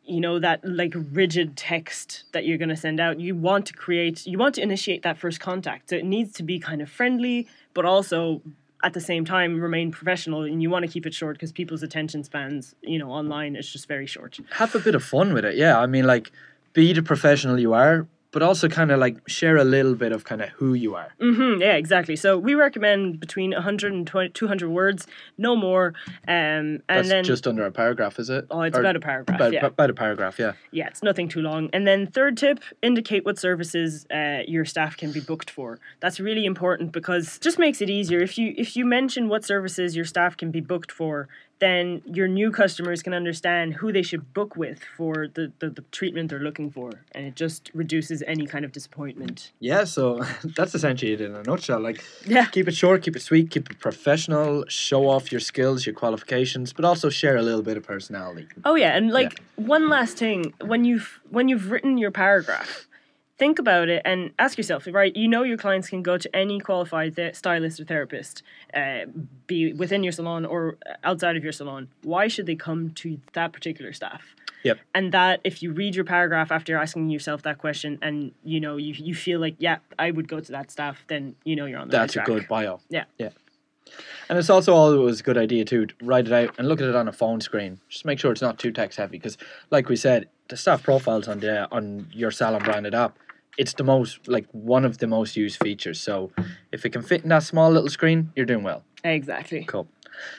you 0.09 0.19
know, 0.19 0.39
that 0.39 0.59
like 0.63 0.93
rigid 0.95 1.55
text 1.55 2.23
that 2.31 2.45
you're 2.45 2.57
going 2.57 2.69
to 2.69 2.75
send 2.75 2.99
out. 2.99 3.19
You 3.19 3.35
want 3.35 3.65
to 3.67 3.73
create, 3.73 4.25
you 4.25 4.37
want 4.37 4.55
to 4.55 4.61
initiate 4.61 5.03
that 5.03 5.17
first 5.17 5.39
contact. 5.39 5.89
So 5.89 5.95
it 5.95 6.05
needs 6.05 6.33
to 6.33 6.43
be 6.43 6.59
kind 6.59 6.81
of 6.81 6.89
friendly, 6.89 7.47
but 7.73 7.85
also 7.85 8.41
at 8.83 8.93
the 8.93 9.01
same 9.01 9.25
time 9.25 9.59
remain 9.59 9.91
professional. 9.91 10.43
And 10.43 10.61
you 10.61 10.69
want 10.69 10.85
to 10.85 10.91
keep 10.91 11.05
it 11.05 11.13
short 11.13 11.35
because 11.35 11.51
people's 11.51 11.83
attention 11.83 12.23
spans, 12.23 12.75
you 12.81 12.97
know, 12.97 13.11
online 13.11 13.55
is 13.55 13.71
just 13.71 13.87
very 13.87 14.07
short. 14.07 14.39
Have 14.53 14.73
a 14.75 14.79
bit 14.79 14.95
of 14.95 15.03
fun 15.03 15.33
with 15.33 15.45
it. 15.45 15.55
Yeah, 15.55 15.79
I 15.79 15.85
mean, 15.85 16.05
like, 16.05 16.31
be 16.73 16.93
the 16.93 17.03
professional 17.03 17.59
you 17.59 17.73
are, 17.73 18.07
but 18.31 18.41
also 18.43 18.67
kind 18.67 18.91
of 18.91 18.99
like 18.99 19.17
share 19.27 19.57
a 19.57 19.63
little 19.63 19.95
bit 19.95 20.11
of 20.11 20.23
kind 20.23 20.41
of 20.41 20.49
who 20.49 20.73
you 20.73 20.95
are. 20.95 21.13
hmm 21.19 21.55
yeah, 21.59 21.73
exactly. 21.75 22.15
So 22.15 22.37
we 22.37 22.53
recommend 22.55 23.19
between 23.19 23.51
120 23.51 24.29
200 24.29 24.69
words, 24.69 25.07
no 25.37 25.55
more. 25.55 25.93
Um, 26.27 26.33
and 26.33 26.81
That's 26.87 27.09
then 27.09 27.23
just 27.23 27.47
under 27.47 27.65
a 27.65 27.71
paragraph, 27.71 28.19
is 28.19 28.29
it? 28.29 28.45
oh, 28.51 28.61
it's 28.61 28.77
Or 28.77 28.81
about 28.81 28.95
a 28.95 28.99
paragraph. 28.99 29.35
about, 29.39 29.53
yeah. 29.53 29.65
about 29.65 29.89
a 29.89 29.93
paragraph, 29.93 30.37
yeah. 30.39 30.53
Yeah, 30.71 30.87
it's 30.87 31.01
nothing 31.03 31.27
too 31.27 31.41
long. 31.41 31.69
And 31.73 31.87
then 31.87 32.07
third 32.07 32.37
tip, 32.37 32.59
indicate 32.81 33.25
what 33.25 33.39
services 33.39 34.05
uh, 34.11 34.41
your 34.47 34.65
staff 34.65 34.95
can 34.97 35.11
be 35.11 35.19
booked 35.19 35.49
for. 35.49 35.79
That's 35.99 36.19
really 36.19 36.45
important 36.45 36.91
because 36.91 37.39
just 37.39 37.57
makes 37.59 37.81
it 37.81 37.89
easier. 37.89 38.19
If 38.19 38.37
you 38.37 38.53
if 38.57 38.75
you 38.75 38.85
mention 38.85 39.29
what 39.29 39.43
services 39.45 39.95
your 39.95 40.05
staff 40.05 40.37
can 40.37 40.51
be 40.51 40.61
booked 40.61 40.91
for, 40.91 41.27
then 41.59 42.01
your 42.05 42.27
new 42.27 42.51
customers 42.51 43.03
can 43.03 43.13
understand 43.13 43.73
who 43.75 43.91
they 43.91 44.01
should 44.01 44.33
book 44.33 44.55
with 44.55 44.79
for 44.95 45.27
the, 45.27 45.51
the, 45.59 45.69
the 45.69 45.81
treatment 45.91 46.29
they're 46.29 46.39
looking 46.39 46.71
for. 46.71 46.91
And 47.11 47.25
it 47.25 47.35
just 47.35 47.69
reduces 47.73 48.18
any 48.27 48.45
kind 48.45 48.65
of 48.65 48.71
disappointment. 48.71 49.51
Yeah, 49.59 49.83
so 49.83 50.23
that's 50.55 50.73
essentially 50.75 51.13
it 51.13 51.21
in 51.21 51.35
a 51.35 51.43
nutshell. 51.43 51.79
Like, 51.79 52.03
Yeah. 52.25 52.45
keep 52.45 52.67
it 52.67 52.75
short, 52.75 53.01
keep 53.03 53.15
it 53.15 53.21
sweet, 53.21 53.49
keep 53.51 53.69
it 53.71 53.79
professional, 53.79 54.65
show 54.67 55.07
off 55.09 55.31
your 55.31 55.41
skills, 55.41 55.85
your 55.85 55.95
qualifications, 55.95 56.73
but 56.73 56.85
also 56.85 57.09
share 57.09 57.37
a 57.37 57.41
little 57.41 57.61
bit 57.63 57.77
of 57.77 57.83
personality. 57.83 58.47
Oh 58.65 58.75
yeah, 58.75 58.95
and 58.95 59.11
like 59.11 59.39
one 59.55 59.89
last 59.89 60.17
thing, 60.17 60.53
when 60.61 60.85
you've 60.85 61.19
when 61.29 61.47
you've 61.49 61.71
written 61.71 61.97
your 61.97 62.11
paragraph, 62.11 62.87
think 63.37 63.57
about 63.59 63.87
it 63.87 64.01
and 64.03 64.31
ask 64.37 64.57
yourself, 64.57 64.85
right? 64.91 65.15
You 65.15 65.27
know 65.27 65.43
your 65.43 65.57
clients 65.57 65.87
can 65.89 66.03
go 66.03 66.17
to 66.17 66.35
any 66.35 66.59
qualified 66.59 67.15
th- 67.15 67.35
stylist 67.35 67.79
or 67.79 67.85
therapist, 67.85 68.43
uh, 68.73 69.05
be 69.47 69.71
within 69.73 70.03
your 70.03 70.11
salon 70.11 70.45
or 70.45 70.77
outside 71.03 71.37
of 71.37 71.43
your 71.43 71.53
salon. 71.53 71.87
Why 72.03 72.27
should 72.27 72.45
they 72.47 72.55
come 72.55 72.91
to 72.95 73.19
that 73.33 73.53
particular 73.53 73.93
staff? 73.93 74.35
Yep. 74.63 74.79
And 74.93 75.11
that 75.13 75.41
if 75.43 75.63
you 75.63 75.71
read 75.71 75.95
your 75.95 76.05
paragraph 76.05 76.51
after 76.51 76.75
asking 76.77 77.09
yourself 77.09 77.43
that 77.43 77.57
question 77.57 77.97
and 78.01 78.33
you 78.43 78.59
know 78.59 78.77
you, 78.77 78.93
you 78.97 79.15
feel 79.15 79.39
like, 79.39 79.55
yeah, 79.59 79.77
I 79.97 80.11
would 80.11 80.27
go 80.27 80.39
to 80.39 80.51
that 80.51 80.71
staff, 80.71 81.05
then 81.07 81.35
you 81.45 81.55
know 81.55 81.65
you're 81.65 81.79
on 81.79 81.87
the 81.87 81.97
That's 81.97 82.15
a 82.15 82.19
right 82.19 82.25
track. 82.25 82.37
good 82.39 82.47
bio. 82.47 82.79
Yeah. 82.89 83.05
Yeah. 83.17 83.29
And 84.29 84.37
it's 84.37 84.49
also 84.49 84.73
always 84.73 85.21
a 85.21 85.23
good 85.23 85.37
idea 85.37 85.65
too 85.65 85.87
to 85.87 85.95
write 86.03 86.27
it 86.27 86.33
out 86.33 86.55
and 86.59 86.67
look 86.67 86.79
at 86.81 86.87
it 86.87 86.95
on 86.95 87.07
a 87.07 87.11
phone 87.13 87.41
screen. 87.41 87.79
Just 87.89 88.05
make 88.05 88.19
sure 88.19 88.31
it's 88.31 88.41
not 88.41 88.59
too 88.59 88.71
text 88.71 88.97
heavy 88.99 89.17
because, 89.17 89.37
like 89.71 89.89
we 89.89 89.95
said, 89.95 90.29
the 90.49 90.57
staff 90.57 90.83
profiles 90.83 91.27
on 91.27 91.39
the 91.39 91.71
on 91.71 92.07
your 92.11 92.29
salon 92.29 92.61
branded 92.63 92.93
app, 92.93 93.17
it's 93.57 93.73
the 93.73 93.83
most 93.83 94.27
like 94.27 94.45
one 94.51 94.85
of 94.85 94.99
the 94.99 95.07
most 95.07 95.35
used 95.35 95.57
features. 95.61 95.99
So 95.99 96.31
if 96.71 96.85
it 96.85 96.89
can 96.91 97.01
fit 97.01 97.23
in 97.23 97.29
that 97.29 97.43
small 97.43 97.71
little 97.71 97.89
screen, 97.89 98.31
you're 98.35 98.45
doing 98.45 98.63
well. 98.63 98.83
Exactly. 99.03 99.63
Cool. 99.63 99.87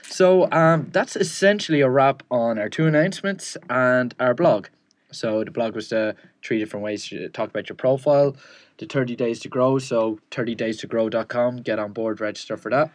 So 0.05 0.51
um, 0.53 0.89
that's 0.93 1.17
essentially 1.17 1.81
a 1.81 1.89
wrap 1.89 2.23
on 2.31 2.59
our 2.59 2.69
two 2.69 2.87
announcements 2.87 3.57
and 3.69 4.15
our 4.21 4.35
blog. 4.35 4.69
So 5.13 5.45
the 5.45 5.51
blog 5.51 5.75
was 5.75 5.89
the 5.89 6.17
three 6.45 6.59
different 6.59 6.85
ways 6.85 7.09
to 7.09 7.29
talk 7.29 7.51
about 7.51 7.69
your 7.69 7.77
profile, 7.77 8.37
the 8.79 8.87
30 8.87 9.17
days 9.17 9.41
to 9.41 9.49
grow. 9.49 9.79
So 9.79 10.21
30days2grow.com, 10.31 11.59
get 11.59 11.79
on 11.79 11.93
board, 11.93 12.21
register 12.21 12.57
for 12.57 12.71
that. 12.71 12.91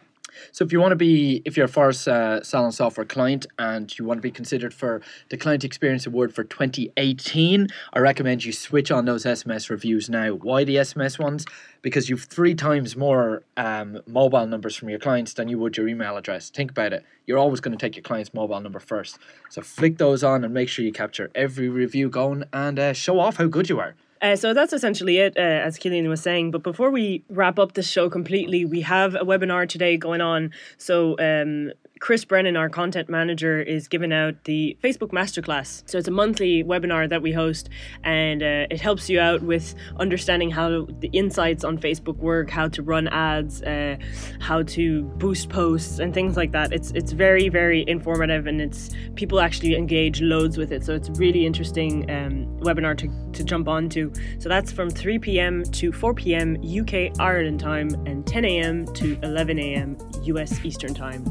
So 0.52 0.64
if 0.64 0.72
you 0.72 0.80
want 0.80 0.92
to 0.92 0.96
be, 0.96 1.42
if 1.44 1.56
you're 1.56 1.66
a 1.66 1.68
Phorest 1.68 2.08
uh, 2.08 2.42
Salon 2.42 2.72
Software 2.72 3.04
client 3.04 3.46
and 3.58 3.96
you 3.98 4.04
want 4.04 4.18
to 4.18 4.22
be 4.22 4.30
considered 4.30 4.72
for 4.72 5.02
the 5.28 5.36
Client 5.36 5.64
Experience 5.64 6.06
Award 6.06 6.34
for 6.34 6.44
2018, 6.44 7.68
I 7.92 7.98
recommend 7.98 8.44
you 8.44 8.52
switch 8.52 8.90
on 8.90 9.04
those 9.04 9.24
SMS 9.24 9.70
reviews 9.70 10.08
now. 10.08 10.32
Why 10.32 10.64
the 10.64 10.76
SMS 10.76 11.18
ones? 11.18 11.44
Because 11.82 12.08
you've 12.08 12.24
three 12.24 12.54
times 12.54 12.96
more 12.96 13.42
um, 13.56 14.00
mobile 14.06 14.46
numbers 14.46 14.76
from 14.76 14.88
your 14.88 14.98
clients 14.98 15.34
than 15.34 15.48
you 15.48 15.58
would 15.58 15.76
your 15.76 15.88
email 15.88 16.16
address. 16.16 16.50
Think 16.50 16.70
about 16.70 16.92
it. 16.92 17.04
You're 17.26 17.38
always 17.38 17.60
going 17.60 17.76
to 17.76 17.84
take 17.84 17.96
your 17.96 18.02
client's 18.02 18.32
mobile 18.34 18.60
number 18.60 18.80
first. 18.80 19.18
So 19.50 19.62
flick 19.62 19.98
those 19.98 20.24
on 20.24 20.44
and 20.44 20.52
make 20.52 20.68
sure 20.68 20.84
you 20.84 20.92
capture 20.92 21.30
every 21.34 21.68
review 21.68 22.08
going 22.08 22.44
and 22.52 22.78
uh, 22.78 22.92
show 22.92 23.18
off 23.18 23.36
how 23.36 23.46
good 23.46 23.68
you 23.68 23.80
are. 23.80 23.94
Uh, 24.22 24.36
so 24.36 24.54
that's 24.54 24.72
essentially 24.72 25.18
it, 25.18 25.36
uh, 25.36 25.40
as 25.40 25.78
Killian 25.78 26.08
was 26.08 26.22
saying. 26.22 26.50
But 26.50 26.62
before 26.62 26.90
we 26.90 27.24
wrap 27.28 27.58
up 27.58 27.72
this 27.74 27.88
show 27.88 28.08
completely, 28.08 28.64
we 28.64 28.80
have 28.82 29.14
a 29.14 29.24
webinar 29.24 29.68
today 29.68 29.96
going 29.96 30.20
on. 30.20 30.52
So 30.78 31.16
um, 31.18 31.72
Chris 31.98 32.26
Brennan, 32.26 32.58
our 32.58 32.68
content 32.68 33.08
manager, 33.08 33.58
is 33.58 33.88
giving 33.88 34.12
out 34.12 34.44
the 34.44 34.76
Facebook 34.84 35.12
Masterclass. 35.12 35.82
So 35.88 35.96
it's 35.96 36.08
a 36.08 36.10
monthly 36.10 36.62
webinar 36.62 37.08
that 37.08 37.22
we 37.22 37.32
host, 37.32 37.70
and 38.04 38.42
uh, 38.42 38.66
it 38.70 38.80
helps 38.80 39.08
you 39.08 39.18
out 39.18 39.42
with 39.42 39.74
understanding 39.98 40.50
how 40.50 40.86
the 41.00 41.08
insights 41.14 41.64
on 41.64 41.78
Facebook 41.78 42.16
work, 42.16 42.50
how 42.50 42.68
to 42.68 42.82
run 42.82 43.08
ads, 43.08 43.62
uh, 43.62 43.96
how 44.40 44.62
to 44.64 45.04
boost 45.16 45.48
posts, 45.48 45.98
and 45.98 46.12
things 46.12 46.36
like 46.36 46.52
that. 46.52 46.70
It's 46.70 46.90
it's 46.90 47.12
very 47.12 47.48
very 47.48 47.82
informative, 47.88 48.46
and 48.46 48.60
it's 48.60 48.90
people 49.14 49.40
actually 49.40 49.74
engage 49.74 50.20
loads 50.20 50.58
with 50.58 50.72
it. 50.72 50.84
So 50.84 50.94
it's 50.94 51.08
really 51.18 51.46
interesting 51.46 52.10
um, 52.10 52.46
webinar 52.60 52.96
to 52.98 53.08
to 53.32 53.42
jump 53.42 53.68
onto. 53.68 54.12
So 54.38 54.50
that's 54.50 54.70
from 54.70 54.90
3 54.90 55.18
p.m. 55.18 55.62
to 55.64 55.92
4 55.92 56.12
p.m. 56.12 56.56
UK 56.62 57.18
Ireland 57.18 57.60
time, 57.60 57.88
and 58.06 58.26
10 58.26 58.44
a.m. 58.44 58.86
to 58.94 59.18
11 59.22 59.58
a.m. 59.58 59.96
US 60.24 60.62
Eastern 60.62 60.92
time. 60.92 61.24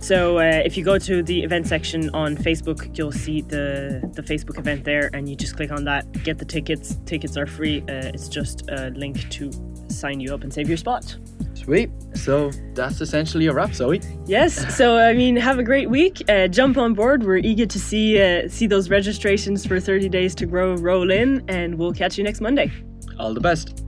So 0.00 0.38
uh, 0.38 0.62
if 0.64 0.76
you 0.76 0.84
go 0.84 0.98
to 0.98 1.22
the 1.22 1.42
event 1.42 1.66
section 1.66 2.10
on 2.14 2.36
Facebook, 2.36 2.96
you'll 2.96 3.12
see 3.12 3.42
the 3.42 4.00
the 4.14 4.22
Facebook 4.22 4.58
event 4.58 4.84
there, 4.84 5.10
and 5.12 5.28
you 5.28 5.36
just 5.36 5.56
click 5.56 5.70
on 5.70 5.84
that, 5.84 6.10
get 6.24 6.38
the 6.38 6.44
tickets. 6.44 6.96
Tickets 7.04 7.36
are 7.36 7.46
free. 7.46 7.82
Uh, 7.82 8.10
it's 8.14 8.28
just 8.28 8.68
a 8.70 8.90
link 8.96 9.28
to 9.30 9.52
sign 9.88 10.18
you 10.20 10.34
up 10.34 10.42
and 10.42 10.52
save 10.52 10.68
your 10.68 10.78
spot. 10.78 11.16
Sweet. 11.54 11.90
So 12.14 12.50
that's 12.74 13.02
essentially 13.02 13.46
a 13.46 13.52
wrap, 13.52 13.74
Zoe. 13.74 14.00
Yes. 14.26 14.74
So 14.74 14.96
I 14.96 15.12
mean, 15.12 15.36
have 15.36 15.58
a 15.58 15.62
great 15.62 15.90
week. 15.90 16.22
Uh, 16.28 16.48
jump 16.48 16.78
on 16.78 16.94
board. 16.94 17.22
We're 17.22 17.36
eager 17.36 17.66
to 17.66 17.78
see 17.78 18.20
uh, 18.20 18.48
see 18.48 18.66
those 18.66 18.88
registrations 18.88 19.66
for 19.66 19.78
30 19.78 20.08
days 20.08 20.34
to 20.36 20.46
grow 20.46 20.74
roll 20.76 21.10
in, 21.10 21.44
and 21.48 21.76
we'll 21.76 21.92
catch 21.92 22.16
you 22.16 22.24
next 22.24 22.40
Monday. 22.40 22.72
All 23.18 23.34
the 23.34 23.40
best. 23.40 23.84